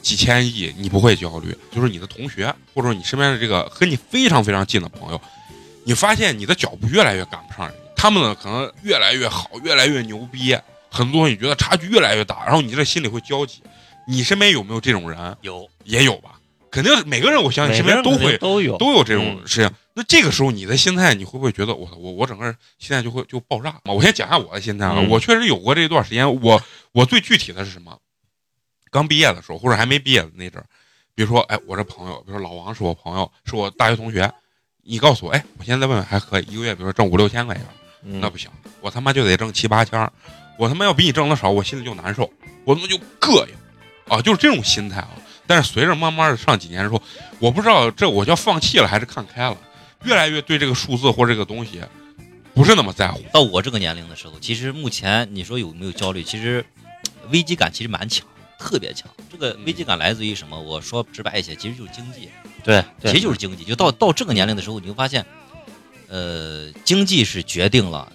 [0.00, 5.20] 几千亿，你不会焦虑，就是你的同学或者你身边的这个和你非常非常近的朋友，
[5.84, 10.56] 你发现你的脚步越来越赶不上人家，他们呢可能越来越好，越来越牛逼，
[10.90, 13.62] 很多东西你觉得差距越来越大，然后你这心里会焦急。
[14.06, 15.36] 你身边有没有这种人？
[15.42, 19.70] 有，也有吧，肯定每个人，我相信身边都会都有都有这种嗯事情。
[19.94, 23.80] 那这个时候你的心态，你会不会觉得我我我整个人心态就会就爆炸？
[23.84, 27.98] 我先讲一下我的心态啊，嗯我确实有过这一段时间，我我最具体的是什么？
[28.90, 30.64] 刚毕业的时候，或者还没毕业的那阵儿，
[31.14, 34.32] 比如说，哎，我这朋友，比如说老王是我朋友，是我大学同学，
[34.84, 37.66] 你告诉我，哎，我现在问问还可以，一个月比如说挣五六千块钱，
[38.04, 40.10] 嗯那不行，我他妈就得挣七八千儿，
[40.58, 42.30] 我他妈要比你挣的少，我心里就难受，
[42.64, 43.54] 我他妈就膈应
[44.08, 45.10] 啊，就是这种心态啊。
[45.46, 47.00] 但是随着慢慢的上几年之后，
[47.38, 49.56] 我不知道这我叫放弃了还是看开了，
[50.04, 51.80] 越来越对这个数字或这个东西
[52.52, 53.22] 不是那么在乎。
[53.32, 56.62] 到我这个年龄的时候，其实目前你说有没有焦虑，其实
[57.30, 58.26] 危机感其实蛮强，
[58.58, 59.08] 特别强。
[59.30, 60.60] 这个危机感来自于什么？
[60.60, 62.28] 我说直白一些，其实就是经济，
[62.64, 63.64] 对，其实就是经济。
[63.64, 65.24] 就到到这个年龄的时候，你会发现，
[66.08, 68.12] 呃，经济是决定了，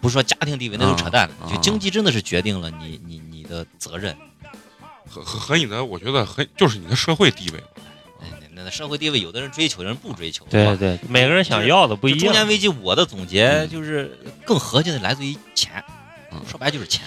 [0.00, 4.16] 不是说家庭地位那就扯淡了，啊就经济真的是决定了你你你的责任。
[5.08, 7.58] 和和和你的，我觉得和就是你的社会地位。
[8.20, 12.20] 哎那那社会地位，有的人追求，有人不追求，对对，每个人想要的不一样。
[12.20, 15.82] 中年危机，我的总结嗯就是更核心的来自于钱
[16.32, 17.04] 嗯，说白就是钱。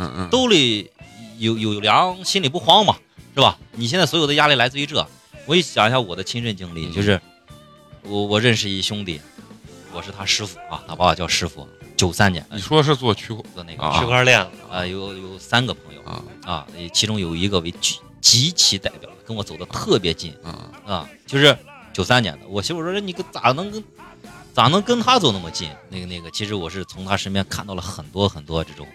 [0.00, 0.90] 嗯嗯，兜里
[1.38, 2.96] 有有粮，心里不慌嘛，
[3.34, 3.58] 是吧？
[3.72, 5.04] 你现在所有的压力来自于这。
[5.44, 7.20] 我一想一下我的亲身经历，嗯就是
[8.02, 9.20] 我我认识一兄弟，
[9.92, 11.66] 我是他师傅啊，他爸爸叫师傅。
[11.96, 12.44] 九三年。
[12.50, 13.98] 你说是做区做那个啊。
[13.98, 16.02] 区块链了，啊，有有三个朋友。
[16.02, 16.22] 啊。
[16.44, 20.34] 啊，其中有一个为极极其代表，跟我走的特别近。
[20.44, 20.70] 啊。
[20.86, 21.56] 啊，就是
[21.92, 22.46] 九三年的。
[22.48, 23.82] 我媳妇说你咋能跟
[24.52, 25.70] 咋能跟他走那么近？
[25.88, 28.86] 那个那个，其实我是从他身边看到了很多很多这种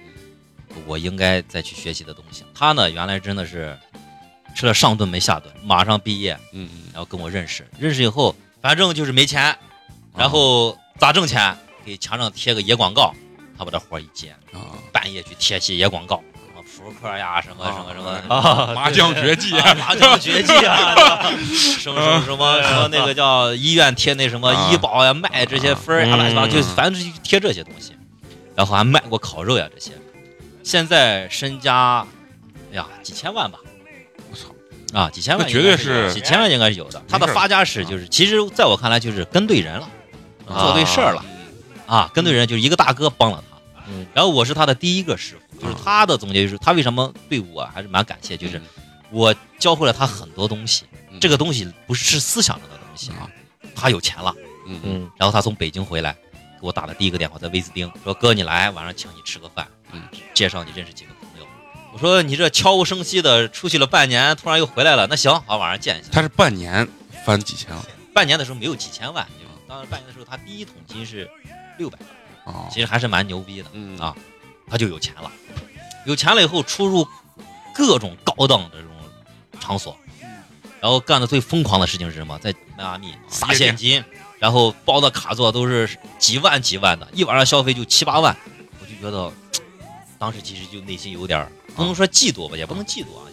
[0.86, 2.44] 我应该再去学习的东西。
[2.54, 3.78] 他呢，原来真的是
[4.56, 6.82] 吃了上顿没下顿，马上毕业，嗯嗯。
[6.94, 9.58] 然后跟我认识，认识以后，反正就是没钱，
[10.16, 11.56] 然后咋挣钱？
[11.86, 13.14] 给墙上贴个野广告，
[13.58, 14.80] 他把这活儿一接，啊。
[14.92, 18.34] 半夜去贴些野广告，什么扑克呀，什么什么什么。
[18.34, 20.96] 啊麻将绝技啊，麻将绝技啊，
[21.52, 24.72] 什么什么什么什么那个叫医院贴那什么啊。
[24.72, 27.94] 医保呀，卖这些分儿呀，嗯乱七八糟，就反正就是贴这些东西，
[28.56, 29.92] 然后还卖过烤肉呀这些，
[30.64, 32.08] 现在身家，
[32.72, 33.60] 哎呀几千万吧，
[34.32, 34.48] 我操，
[34.98, 37.04] 啊几千万绝对是几千万应该是有的。
[37.10, 39.90] 他的发家史就是，其实在我看来就是跟对人了，
[40.48, 41.26] 做对事儿了。
[41.86, 43.58] 啊，跟对人就是一个大哥帮了他。
[43.90, 48.62] 嗯，然后我是他的第一个师傅，就是他的总结就是他为什么对我还是蛮感谢，就是
[49.12, 51.20] 我教会了他很多东西，嗯。
[51.20, 53.30] 这个东西不是思想上的东西啊，
[53.76, 54.34] 他有钱了，
[54.68, 54.80] 嗯。
[54.82, 54.82] 嗯。
[54.84, 60.02] 嗯然后他从北京回来，给我打的第一个电话在威斯汀，说哥你来晚上请你吃个饭，嗯，
[60.34, 61.46] 介绍你认识几个朋友。
[61.92, 66.08] 我说你这悄无声息的出去了半年，突然又回来了，那行，好晚上见一下。
[66.12, 66.88] 他是半年
[67.26, 67.84] 翻几千万。
[68.14, 69.43] 半年的时候没有几千万，就是
[69.74, 71.28] 当时半年的时候他第一桶金是
[71.80, 71.98] 六百
[72.46, 73.70] 万，啊其实还是蛮牛逼的。
[73.74, 74.16] 嗯啊
[74.68, 75.32] 他就有钱了，
[76.06, 77.08] 有钱了以后出入
[77.74, 78.92] 各种高档的这种
[79.60, 79.98] 场所，
[80.80, 82.38] 然后干的最疯狂的事情是什么？
[82.38, 84.04] 在迈阿密撒现金，
[84.38, 88.38] 然后包的卡座都是几万几万的，一晚上消费就七八万，
[88.80, 89.34] 我就觉得
[90.20, 93.33] 当时其实就内心有点不能说嫉妒吧，也不能嫉妒啊，就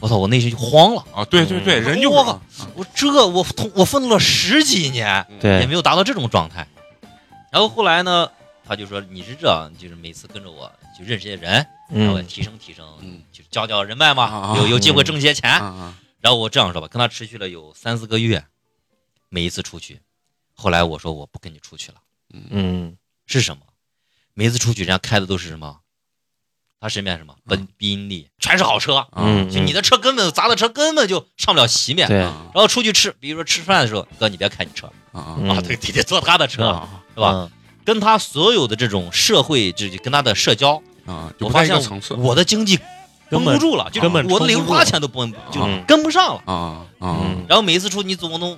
[0.00, 1.04] 我操，我内心就慌了。
[1.14, 2.42] 啊，对对对，嗯人就是我
[2.74, 6.66] 我这我通我奋斗了十几年，对也没有达到这种状态。
[7.52, 8.30] 然后后来呢，
[8.64, 15.50] 他就说你是这样，就是每次跟着我就认识些人，然后嗯提升提升，嗯就是交交人脉嘛，啊有有机会挣些钱。
[16.20, 18.44] 然后我这样说吧，跟他持续了有三四个月，
[19.28, 20.00] 每一次出去，
[20.54, 21.98] 后来我说我不跟你出去了，
[22.50, 23.62] 嗯是什么？
[24.34, 25.78] 每一次出去，人家开的都是什么？
[26.80, 32.08] 他身边什么奔宾利，全是好车，啊嗯，就你的车根本砸的车根本就上不了席面。
[32.08, 32.22] 对。
[32.22, 34.90] 啊然后出去吃，比如说吃饭的时候，哥你别开你车。
[35.12, 37.32] 啊对，得得坐他的车，啊是吧？
[37.32, 37.50] 嗯。
[37.84, 41.78] 跟他所有的这种社会，这跟他的社交，啊，我发现
[42.18, 42.78] 我的经济
[43.28, 45.84] 绷不住了，就根本我的零花钱都绷就嗯。
[45.86, 46.42] 跟不上了。
[46.46, 46.54] 啊
[46.98, 47.44] 啊嗯。
[47.46, 48.56] 然后每一次出你总不能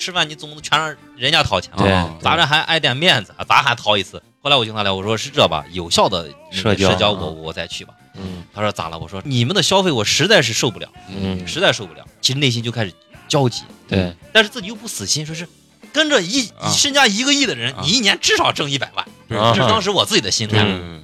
[0.00, 2.16] 吃饭，你总不能全让人家掏钱吧？
[2.20, 4.20] 咱这还挨点面子，咱还掏一次。
[4.42, 7.92] 后来我就跟他聊，我说是这吧，有效的社交社交，啊我我再去吧。
[8.14, 8.98] 嗯他说咋了？
[8.98, 12.04] 我说你们的消费我实在是受不了，嗯实在受不了。
[12.20, 12.92] 其实内心就开始
[13.28, 15.46] 焦急，对但是自己又不死心，说是
[15.92, 20.56] 跟着一啊身家一个亿的人，啊你一年至少挣一百万，这是当时我自己的心态。
[20.56, 21.00] 对对对，对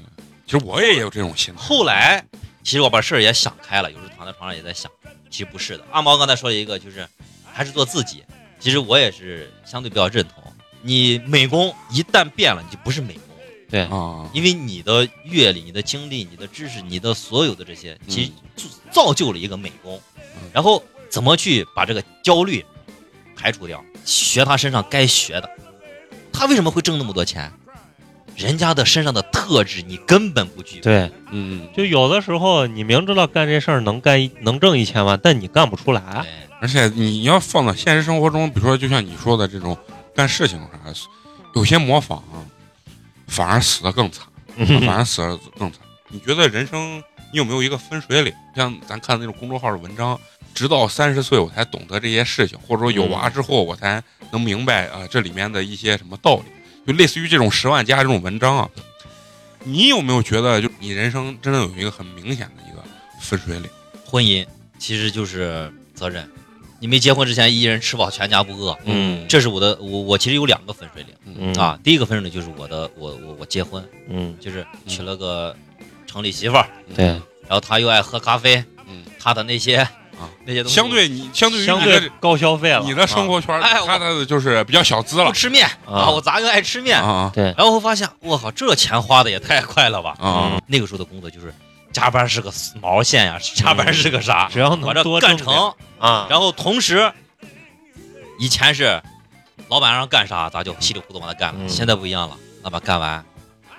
[0.47, 1.61] 其实我也有这种心态。
[1.61, 2.25] 后来，
[2.65, 4.91] 其实我把事儿也想开了，有时候躺在床上也在想，
[5.31, 5.85] 其实不是的。
[5.93, 7.07] 阿毛刚才说了一个，就是
[7.53, 8.25] 还是做自己。
[8.59, 10.43] 其实我也是相对比较认同，
[10.83, 20.51] 你美工一旦变了，你就不是美工了，对啊，因为你的阅历、你的经历、你的知识、你的所有的这些，其实造造就了一个美工嗯。
[20.53, 22.65] 然后怎么去把这个焦虑
[23.37, 25.51] 排除掉，学他身上该学的。
[26.33, 27.53] 他为什么会挣那么多钱？
[28.37, 30.83] 人家的身上的特质你根本不具备。
[30.83, 36.03] 对，嗯，就有的时候你明知道干这事儿能干能挣一千万，但你干不出来。
[36.23, 39.77] 对而且你要放到现实生活中，比如说就像你说的这种
[40.15, 40.69] 干事情啥，
[41.55, 42.41] 有些模仿啊，
[43.27, 44.27] 反而死的更惨，
[44.81, 45.81] 反而死的更惨。
[46.09, 48.33] 你觉得人生你有没有一个分水岭？
[48.55, 50.19] 像咱看那种公众号的文章，
[50.55, 56.45] 直到三十岁我才懂得这些事情，或者说有娃之后我才能明白啊、呃这里面的一些什么道理，
[56.87, 58.71] 就类似于这种十万加这种文章啊。
[59.65, 62.85] 你有没有觉得，就你人生真的有一个很明显的一个
[63.21, 63.69] 分水岭？
[64.05, 64.47] 婚姻
[64.79, 66.31] 其实就是责任，
[66.79, 71.77] 你没结婚之前一人吃饱全家不饿，嗯这是我的我我其实有两个分水岭嗯啊。
[71.83, 75.57] 第一个分水岭就是我的我我我结婚，嗯，就是娶了个
[76.07, 79.87] 城里媳妇儿，对，然后她又爱喝咖啡，嗯她的那些
[80.19, 87.01] 啊那些东西相对你相对于相你的对高消费了，你的生活圈，哎我他的就是比较小资了不吃面啊，我咋个爱吃面？
[87.01, 90.15] 啊对，然后我发现，我靠，这钱花的也太快了吧！
[90.19, 90.61] 啊啊！
[90.67, 91.55] 那个时候的工作就是
[91.93, 94.49] 加班是个毛线呀，加班是个啥？
[94.53, 97.13] 只要能多挣干成，啊，然后同时，
[98.39, 99.03] 以前是
[99.69, 101.61] 老板让干啥，咱就稀里糊涂往那干了。
[101.61, 103.25] 嗯现在不一样了，老板干完，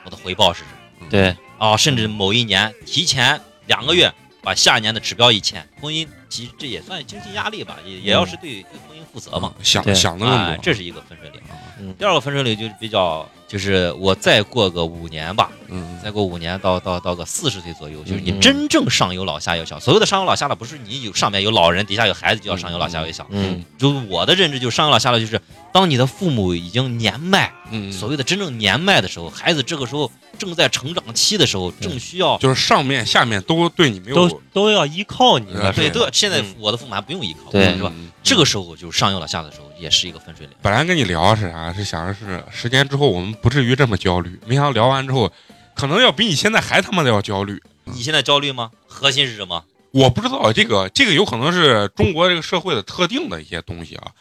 [0.03, 0.65] 我的回报是什
[0.99, 1.07] 么？
[1.09, 9.53] 对，啊，甚至某一年提前两个月把下一年的指标一签，婚姻其实这也算经济压力吧，也也要是对对婚姻负责嘛。
[9.63, 11.41] 想想的这是一个分水岭。
[11.79, 19.79] 嗯第二个分水岭就是比较，就是我再过个五年吧，嗯再过五年到到到个四十岁左右，就是你嗯真正上有老下有小。
[19.79, 23.27] 所谓的上有老下老，不是你有上面有老人，底下有孩子就要上有老下有小。
[23.29, 25.39] 嗯就我的认知，就上有老下有，就是
[25.71, 32.37] 当你的父母已经年迈，嗯，所谓的真正年迈的时候，孩子这个时候正在成长期的时候，正需要。
[32.37, 37.91] 就是上面下面都对你没有都都要依靠你了，对，是吧对，现在嗯我的父母还不用依靠，对是吧？
[37.95, 40.55] 嗯这个时候就是上有老下的时候，也是一个分水岭。
[40.61, 41.71] 本来跟你聊是啥？
[41.71, 45.31] 是想着是十年之后我们不至于这么焦虑，没想到聊完之后，
[45.73, 47.61] 可能要比你现在还他妈的要焦虑。
[47.85, 48.71] 你现在焦虑吗？
[48.85, 49.63] 核心是什么？
[49.91, 54.11] 我不知道这个这个有可能是中国这个社会的特定的一些东西啊，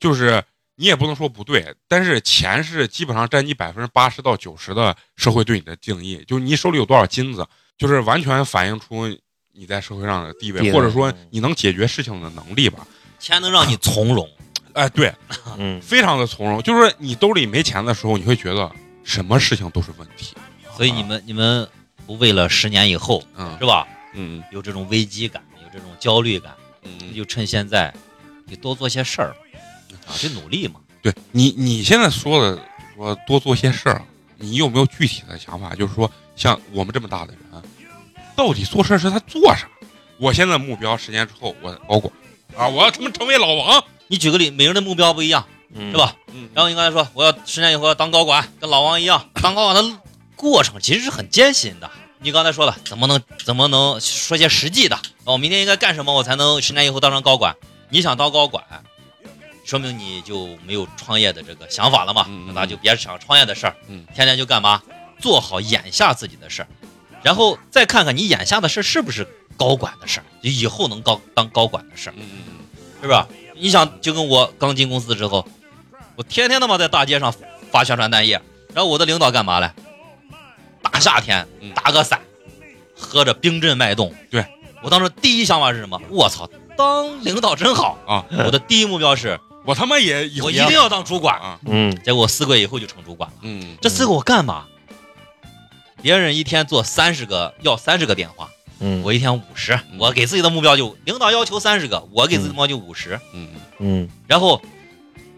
[0.00, 0.42] 就是
[0.76, 7.46] 你也不能说不对，但是钱是基本上占你百分之八十到九十的社会对你的定义，就是你手里有多少金子，
[7.78, 9.08] 就是完全反映出
[9.52, 12.86] 你在社会上的地位，或者说你能解决事情的能力吧。
[13.18, 14.28] 钱能让你从容，
[14.74, 15.12] 哎，对，
[15.56, 18.70] 嗯非常的从容，就是你兜里没钱的时候，你会觉得
[19.02, 20.36] 什么事情都是问题。
[20.76, 21.66] 所以你们你们
[22.04, 23.88] 不为了十年以后嗯是吧？
[24.12, 27.94] 嗯有这种危机感，有这种焦虑感，嗯，就趁现在，
[28.46, 29.34] 就多做些事儿
[30.06, 30.80] 啊，就努力嘛。
[31.02, 32.60] 对你你现在说的
[32.96, 34.02] 说多做些事儿，
[34.38, 35.74] 你有没有具体的想法？
[35.74, 37.62] 就是说，像我们这么大的人，
[38.34, 39.68] 到底做事儿是他做啥？
[40.18, 42.12] 我现在目标十年之后我高管
[42.56, 45.96] 啊，我要他妈成为老王，你举个例，每个人的目标不一样，嗯是？
[45.96, 46.16] 吧？
[46.32, 49.98] 嗯然后你刚才说我要十年以后要当高管，跟老王一样，当高管的
[50.34, 51.90] 过程其实是很艰辛的。
[52.18, 54.98] 你刚才说了，怎么能怎么能说些实际的？
[55.24, 57.54] 哦，明天应该干什么，我才能十年以后当上高管？
[57.90, 58.64] 你想当高管，
[59.66, 62.26] 说明你就没有创业的这个想法了嘛？
[62.46, 64.80] 那咱就别想创业的事儿，嗯天天就干嘛？
[65.18, 66.68] 做好眼下自己的事儿，
[67.22, 69.26] 然后再看看你眼下的事儿是不是
[69.56, 72.14] 高管的事儿，就以后能高当高管的事儿。
[72.16, 72.42] 嗯嗯
[73.02, 73.26] 是吧？
[73.54, 75.46] 你想，就跟我刚进公司之后，
[76.14, 77.34] 我天天他妈在大街上
[77.72, 78.40] 发宣传单页，
[78.72, 79.70] 然后我的领导干嘛嘞？
[80.82, 82.20] 大夏天嗯打个伞，
[82.94, 84.14] 喝着冰镇脉动。
[84.30, 84.44] 对
[84.82, 86.00] 我当时第一想法是什么？
[86.10, 87.98] 我操，当领导真好！
[88.06, 91.38] 啊，我的第一目标是我他妈也以后我一定要当主管。
[91.38, 93.36] 啊，嗯结果我四个月以后就成主管了。
[93.42, 94.64] 嗯这四个我干嘛？
[96.00, 98.48] 别人一天做三十个，要三十个电话，
[98.78, 99.72] 嗯，我一天五十。
[99.90, 103.18] 嗯我给自己的目标就领导要求三十个，我给自己的目标就五十。
[103.32, 103.48] 嗯
[103.78, 104.62] 嗯然后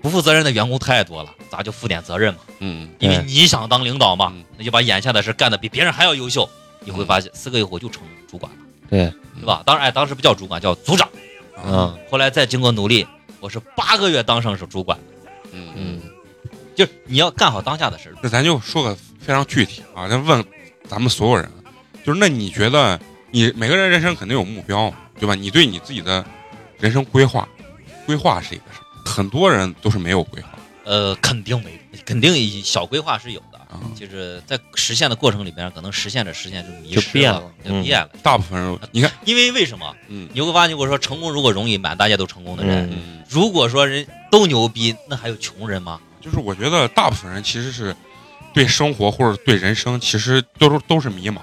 [0.03, 2.41] 不负责任的员工太多了，咱就负点责任嘛。
[2.59, 6.49] 嗯因为你想当领导嘛嗯，那就把眼下的事干的比别人还要优秀，
[6.81, 8.59] 你会发现四个月后就成主管了，
[8.91, 9.63] 对，对吧？
[9.65, 11.09] 当然，哎，当时不叫主管，叫组长。
[11.65, 13.07] 嗯后来再经过努力，
[13.41, 14.99] 我是八个月当上是主管，
[15.53, 16.01] 嗯嗯。
[16.05, 16.11] 嗯
[16.75, 18.15] 就是你要干好当下的事儿。
[18.23, 20.45] 那咱就说个非常具体啊，咱问
[20.89, 21.51] 咱们所有人，
[22.05, 22.97] 就是那你觉得
[23.33, 25.35] 你每个人人生肯定有目标，对吧？
[25.35, 26.25] 你对你自己的
[26.79, 27.49] 人生规划，
[28.07, 29.11] 规划是一个什么？
[29.11, 30.51] 很多人都是没有规划
[30.85, 38.11] 呃，肯定没，肯定小规划是有的，啊，就是在实现的过程里边，可能实现着实现就迷失就变了嗯就变了。
[38.23, 39.95] 大部分人你看，因为为什么？
[40.09, 42.91] 嗯牛哥发现，我说成功如果容易，满大街都成功的人，
[43.29, 46.01] 如果说人都牛逼，那还有穷人吗？
[46.21, 47.95] 就是我觉得大部分人其实是
[48.53, 51.39] 对生活或者对人生其实都是都是迷茫，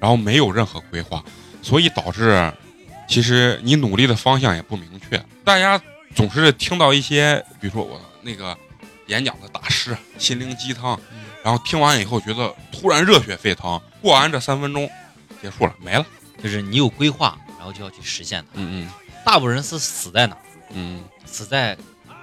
[0.00, 1.24] 然后没有任何规划，
[1.62, 2.52] 所以导致
[3.08, 5.24] 其实你努力的方向也不明确。
[5.44, 5.80] 大家
[6.14, 8.56] 总是听到一些，比如说我那个
[9.06, 10.98] 演讲的大师、心灵鸡汤，
[11.44, 14.88] 然后听完以后觉得突然热血沸腾，过完这三分钟
[15.40, 16.04] 结束了，没了。
[16.42, 18.50] 就是你有规划，然后就要去实现它。
[18.54, 18.90] 嗯嗯
[19.24, 20.42] 大部分人是死在哪儿？
[20.70, 21.76] 嗯死在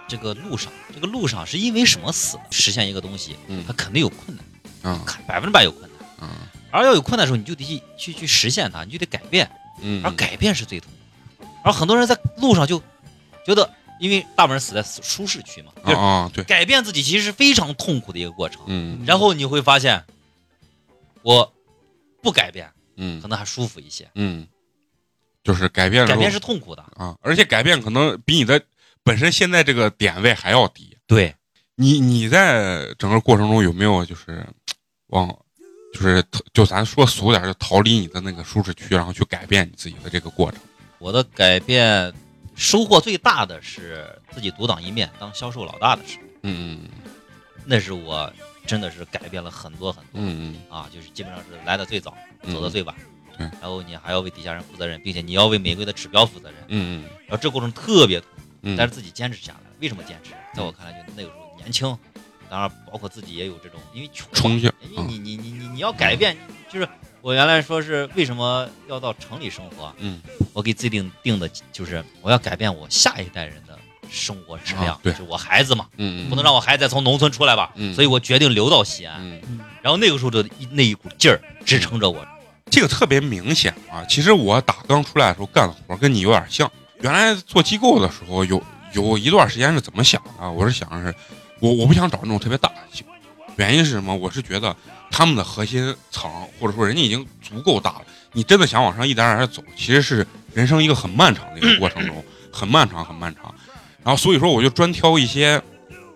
[0.07, 0.71] 这个路上。
[0.93, 2.37] 这个路上是因为什么死？
[2.51, 4.45] 实现一个东西，嗯它肯定有困难，
[4.83, 5.91] 嗯百分之百有困难。
[6.21, 6.29] 嗯
[6.71, 9.49] 而要有困难的时候，你就得去去去实现它，你就得改变，
[9.81, 11.49] 嗯，而改变是最痛苦的。
[11.63, 12.81] 而很多人在路上就
[13.45, 13.69] 觉得，
[13.99, 18.61] 因为大部分人死在舒适区嘛，啊对，改变自己其实是非常痛苦的一个过程。
[18.67, 20.03] 嗯然后你会发现，
[21.21, 21.53] 我
[22.21, 24.09] 不改变嗯可能还舒服一些。
[24.15, 24.47] 嗯
[25.43, 26.81] 就是改变改变是痛苦的。
[26.95, 28.61] 啊，而且改变可能比你的
[29.03, 30.97] 本身现在这个点位还要低。
[31.05, 31.35] 对，
[31.75, 34.45] 你你在整个过程中有没有就是
[35.07, 35.27] 往
[35.93, 40.59] 就是就咱说俗点，就逃离你的那个舒适区，然后去改变你自己的这个过程？
[40.97, 42.11] 我的改变
[42.55, 46.87] 收获最大的是自己独当一面当销售老大的时候，嗯
[47.65, 48.31] 那是我
[48.65, 50.75] 真的是改变了很多很多嗯嗯。
[50.77, 52.95] 啊，就是基本上是来的最早，嗯，走的最晚。
[53.37, 57.09] 嗯然后你还要为底下人负责任，并且你要为每个月的指标负责任，嗯嗯。
[57.27, 59.59] 然后这过程特别痛苦，嗯，但是自己坚持下来。
[59.81, 60.31] 为什么坚持？
[60.53, 61.85] 在我看来，就那个时候年轻，
[62.49, 66.37] 当然包括自己也有这种，因为冲劲儿你你你你你你要改变，
[66.71, 66.87] 就是
[67.25, 70.21] 我原来说是为什么要到城里生活，嗯
[70.53, 73.75] 我给自己定定的就是我要改变我下一代人的
[74.11, 79.15] 生活质量，啊对就是我孩子嘛，嗯嗯，不能让我孩子再从农村出来吧，嗯所以我决定留到西安。
[79.19, 82.23] 嗯，然后那个时候的那一股劲儿支撑着我，
[82.69, 84.05] 这个特别明显啊。
[84.05, 86.71] 其实我打刚出来的时候干的活跟你有点像。
[87.01, 88.61] 原来做机构的时候，有
[88.93, 90.47] 有一段时间是怎么想的？
[90.51, 91.17] 我是想的是，
[91.59, 93.09] 我我不想找那种特别大的机构，
[93.57, 94.15] 原因是什么？
[94.15, 94.75] 我是觉得
[95.09, 96.29] 他们的核心层
[96.59, 103.53] 或者说人家已经足够大了，你真的想往上一点点走，其实是人生一个很漫长的一个过程中， 很漫长很漫长。
[104.03, 105.61] 然后所以说我就专挑一些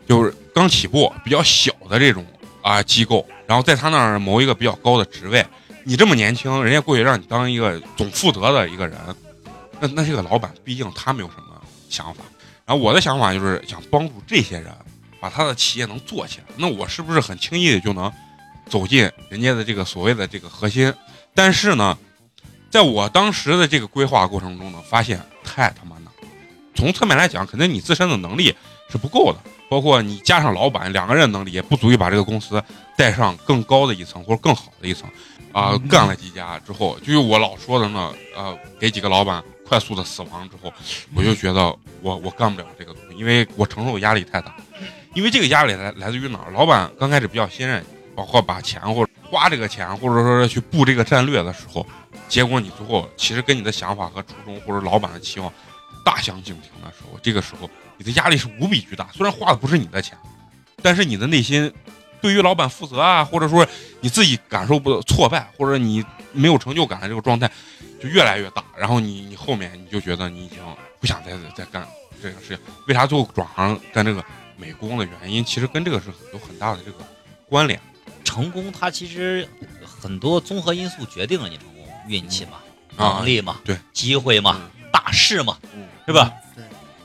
[0.08, 2.26] 就是刚起步比较小的这种
[2.62, 5.46] 啊机构，然后在他那儿谋一个比较高的职位。
[5.86, 8.98] 你这么年轻，人家过去让你当一个总负责的一个人，
[9.80, 11.60] 那那这个老板毕竟他没有什么
[11.90, 12.24] 想法。
[12.66, 14.68] 然后我的想法就是想帮助这些人
[15.20, 16.46] 把他的企业能做起来。
[16.58, 18.12] 那我是不是很轻易的就能
[18.68, 20.94] 走进人家的这个所谓的这个核心？
[21.34, 21.98] 但是呢，
[22.70, 26.12] 在我当时的这个规划过程中呢，发现太他妈难了。
[26.76, 28.56] 从侧面来讲，肯定你自身的能力
[28.90, 29.40] 是不够的，
[29.70, 32.64] 包括你加上老板两个人能力也不足以把这个公司
[32.96, 35.10] 带上更高的一层或者更好的一层。
[35.52, 40.72] 啊、嗯干了几家之后，就是我老说的呢，呃，给几个老板快速的死亡之后，
[41.16, 44.56] 我就觉得我我干不了这个东西，因为我承受压力太大。
[45.14, 46.52] 因为这个压力来来自于哪儿？
[46.52, 51.86] 老板刚开始比较信任你，包括把钱或者花这个钱，或者说去布这个战略的时候，
[52.28, 55.52] 结果你最后其实跟你的想法和初衷或者老板的期望
[56.06, 59.08] 大相径庭的时候，这个时候你的压力是无比巨大。
[59.14, 60.18] 虽然花的不是你的钱，
[60.82, 61.72] 但是你的内心
[62.22, 63.68] 对于老板负责啊，或者说
[64.02, 67.50] 你自己感受不到挫败，或者你没有成就感的这个状态
[68.02, 68.64] 就越来越大。
[68.78, 70.60] 然后你你后面你就觉得你已经
[71.00, 71.88] 不想再再干
[72.22, 72.60] 这个事情。
[72.88, 74.24] 为啥最后转行干这个
[74.60, 76.98] 美工的原因，其实跟这个是有很大的这个
[77.48, 77.80] 关联。
[78.24, 79.48] 成功它其实
[79.84, 82.58] 很多综合因素决定了你成功，运气嘛，
[82.98, 86.32] 啊能力嘛，对，机会嘛，大势嘛，嗯是吧？
[86.56, 86.64] 对，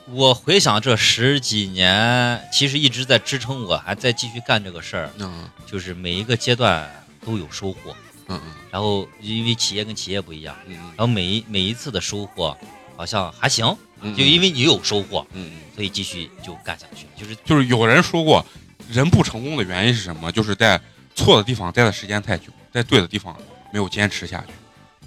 [0.08, 6.90] 我回想这十几年，其实一直在支撑我，还在继续干这个事儿，嗯就是每一个阶段
[7.24, 7.96] 都有收获。
[8.28, 12.56] 嗯嗯然后因为企业跟企业不一样，嗯然后每一每一次的收获
[12.96, 15.60] 好像还行，嗯，就因为你有收获，嗯嗯。
[15.74, 17.06] 所以继续就干下去。
[17.16, 18.44] 就是就是有人说过，
[18.90, 20.30] 人不成功的原因是什么？
[20.30, 20.80] 就是在
[21.14, 23.36] 错的地方待的时间太久，在对的地方
[23.72, 24.52] 没有坚持下去。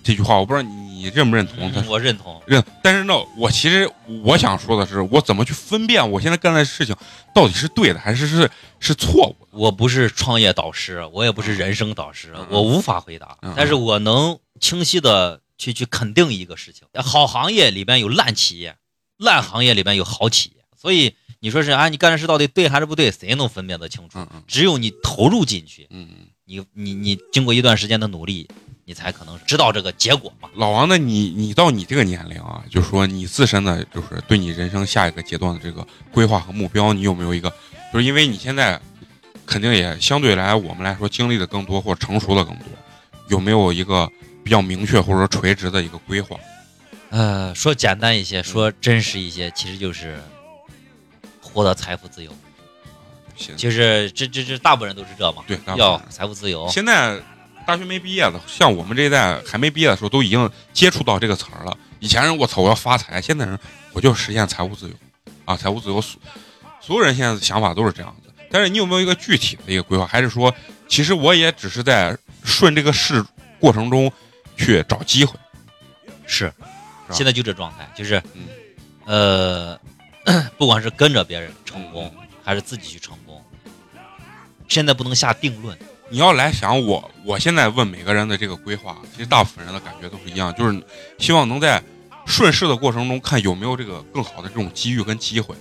[0.03, 1.69] 这句话我不知道你认不认同？
[1.75, 3.89] 嗯我认同，认，但是呢，我其实
[4.23, 6.95] 我想说的是，我怎么去分辨我现在干的事情
[7.33, 9.47] 到底是对的还是是是错误的？
[9.51, 18.77] 我不是创业导师，我也不是人生导师嗯，我无法回答嗯，但是我能清晰的去去肯定一个事情：好行业里边有烂企业，
[19.17, 20.63] 烂行业里边有好企业。
[20.75, 24.19] 所以你说是啊，你干的事到底对还是不对，谁能分辨得清楚？
[24.19, 26.27] 嗯嗯只有你投入进去，嗯嗯。
[26.49, 28.47] 你你你经过一段时间的努力，
[28.85, 30.47] 你才可能知道这个结果嘛。
[30.55, 37.49] 老王，那你你到你这个年龄啊，就是说你自身的，就是对你人生下一个阶段的这个规划和目标，你有没有一个？
[37.91, 38.79] 就是因为你现在
[39.45, 42.67] 肯定也相对来我们来说经历的更多，或成熟的更多，
[43.27, 44.09] 有没有一个
[44.41, 46.37] 比较明确或者说垂直的一个规划？
[47.09, 50.21] 呃，说简单一些，说真实一些，其实就是
[51.41, 52.31] 获得财富自由。
[53.35, 56.67] 行，就是这这这大部分人都是这嘛，对，要财富自由。
[56.69, 57.19] 现在
[57.65, 61.77] 大学没毕业的，像我们这一代还没毕业的时候，都已经接触到这个词儿了。
[61.99, 63.57] 以前人我操我要发财，现在人
[63.93, 64.95] 我就实现财务自由
[65.45, 66.01] 啊，财务自由。
[66.01, 66.19] 所
[66.81, 68.31] 所有人现在的想法都是这样子。
[68.49, 70.05] 但是你有没有一个具体的一个规划？
[70.07, 70.53] 还是说，
[70.87, 73.23] 其实我也只是在顺这个事
[73.59, 74.11] 过程中
[74.55, 75.37] 去找机会？
[76.25, 76.67] 是，吧
[77.11, 78.21] 现在就这状态，就是
[79.05, 79.79] 嗯，
[80.25, 83.43] 呃， 不管是跟着别人成功，还是自己去成功，
[84.67, 85.77] 现在不能下定论。
[86.09, 90.81] 你要来想我，我现在问每个人的这个规划，其实大部分人的感觉都是一样，就是
[91.17, 91.83] 希望能在
[92.25, 95.55] 顺势的过程中看有没有这个更好的这种机遇跟机会。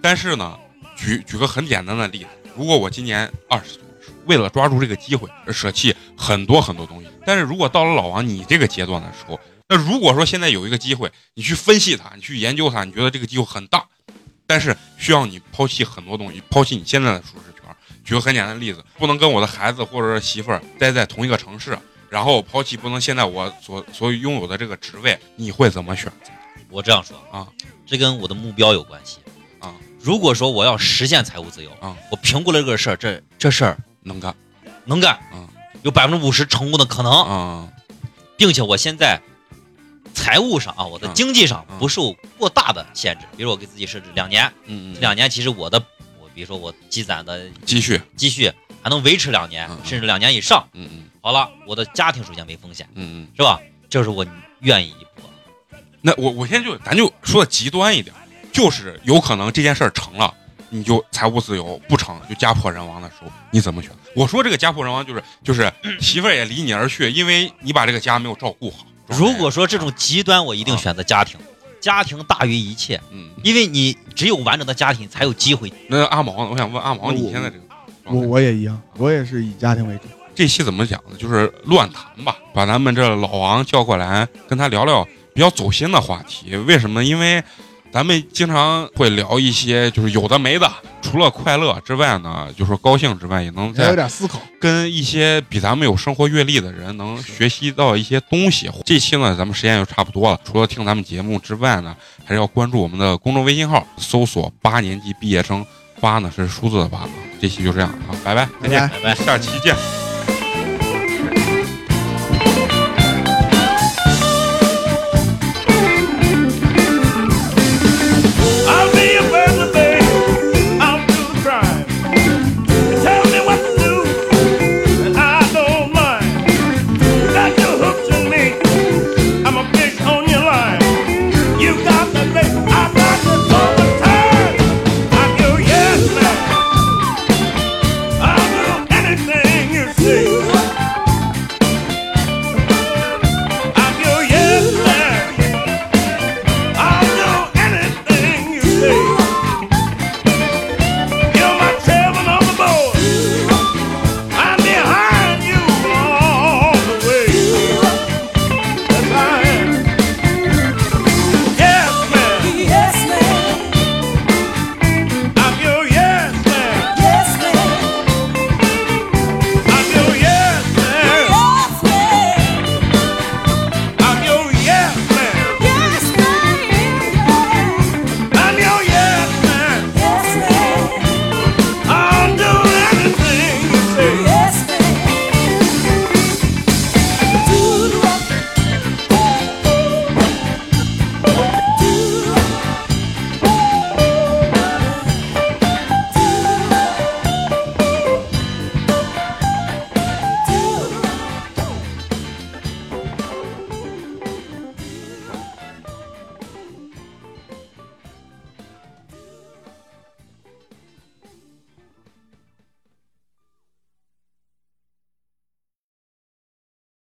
[0.00, 0.58] 但是呢，
[0.96, 3.82] 举举个很简单的例子，如果我今年二十岁
[4.24, 13.84] 为了抓住这个机会而舍弃很多很多东西，但是如果到了老王你这个阶段的时候，那如果说现在有一个机会，你去分析它，你去研究它，你觉得这个机会很大，
[14.46, 17.62] 但是需要你抛弃很多东西，抛弃你现在的舒适圈。
[18.04, 21.76] 举个很简单的例子，不能跟我的孩子或者是媳妇儿待在同一个城市，
[22.08, 26.30] 然后抛弃不能现在我所所拥有的这个职位，你会怎么选择？
[26.70, 27.48] 我这样说啊，
[27.84, 29.18] 这跟我的目标有关系
[29.58, 29.74] 啊。
[30.00, 34.32] 如果说我要实现财务自由啊，我评估了这个事儿，这这事儿能干
[34.84, 35.50] 能干啊，
[35.82, 37.68] 有百分之五十成功的可能，啊
[38.36, 39.20] 并且我现在
[40.16, 43.26] 财务上啊，我的嗯经济上嗯不受过大的限制。
[43.36, 44.50] 比如我给自己设置两年，
[44.98, 45.78] 两年其实我的
[46.18, 48.50] 我比如说我积攒的积蓄积蓄
[48.82, 50.66] 还能维持两年甚至两年以上。
[50.72, 53.28] 嗯嗯好了，我的家庭首先没风险，嗯嗯。
[53.36, 53.60] 是吧？
[53.90, 54.26] 这是我
[54.60, 55.30] 愿意一搏。
[56.00, 58.14] 那我我现在就咱就说的极端一点，
[58.52, 60.32] 就是有可能这件事儿成了，
[60.70, 63.90] 你就财务自由；不成就家破人亡的时候，你怎么选？
[64.14, 68.86] 我说这个家破人亡就是就是媳妇儿也离你而去，因为你把这个家没有照顾好。
[69.06, 71.38] 如果说这种极端，我一定选择家庭，
[71.80, 75.72] 家庭大于一切，嗯，因为你只有完整的家庭，才有机会。
[75.88, 76.50] 那阿毛呢？
[76.50, 77.62] 我想问阿毛，你现在这个
[78.04, 80.02] 我我也一样，我也是以家庭为主。
[80.34, 81.16] 这期怎么讲呢？
[81.18, 86.54] 就是乱谈吧，把咱们这老王叫过来，跟他聊聊比较走心的话题。
[86.56, 87.02] 为什么？
[87.02, 87.42] 因为
[87.96, 90.70] 咱们经常会聊一些就是有的没的，
[91.00, 94.38] 除了快乐之外呢，就说高兴之外，也能再有点思考。
[94.60, 98.70] 跟一些比咱们有生活阅历的人能学习到一些东西。
[98.84, 100.38] 这期呢，咱们时间就差不多了。
[100.44, 105.64] 除了听咱们节目之外呢，还是要关注我们的公众微信号，搜索“八年级毕业生”，
[105.98, 107.08] 八呢是数字的八啊。
[107.40, 109.24] 这期就这样啊，拜拜，再见，拜拜拜。
[109.24, 110.05] 下期见。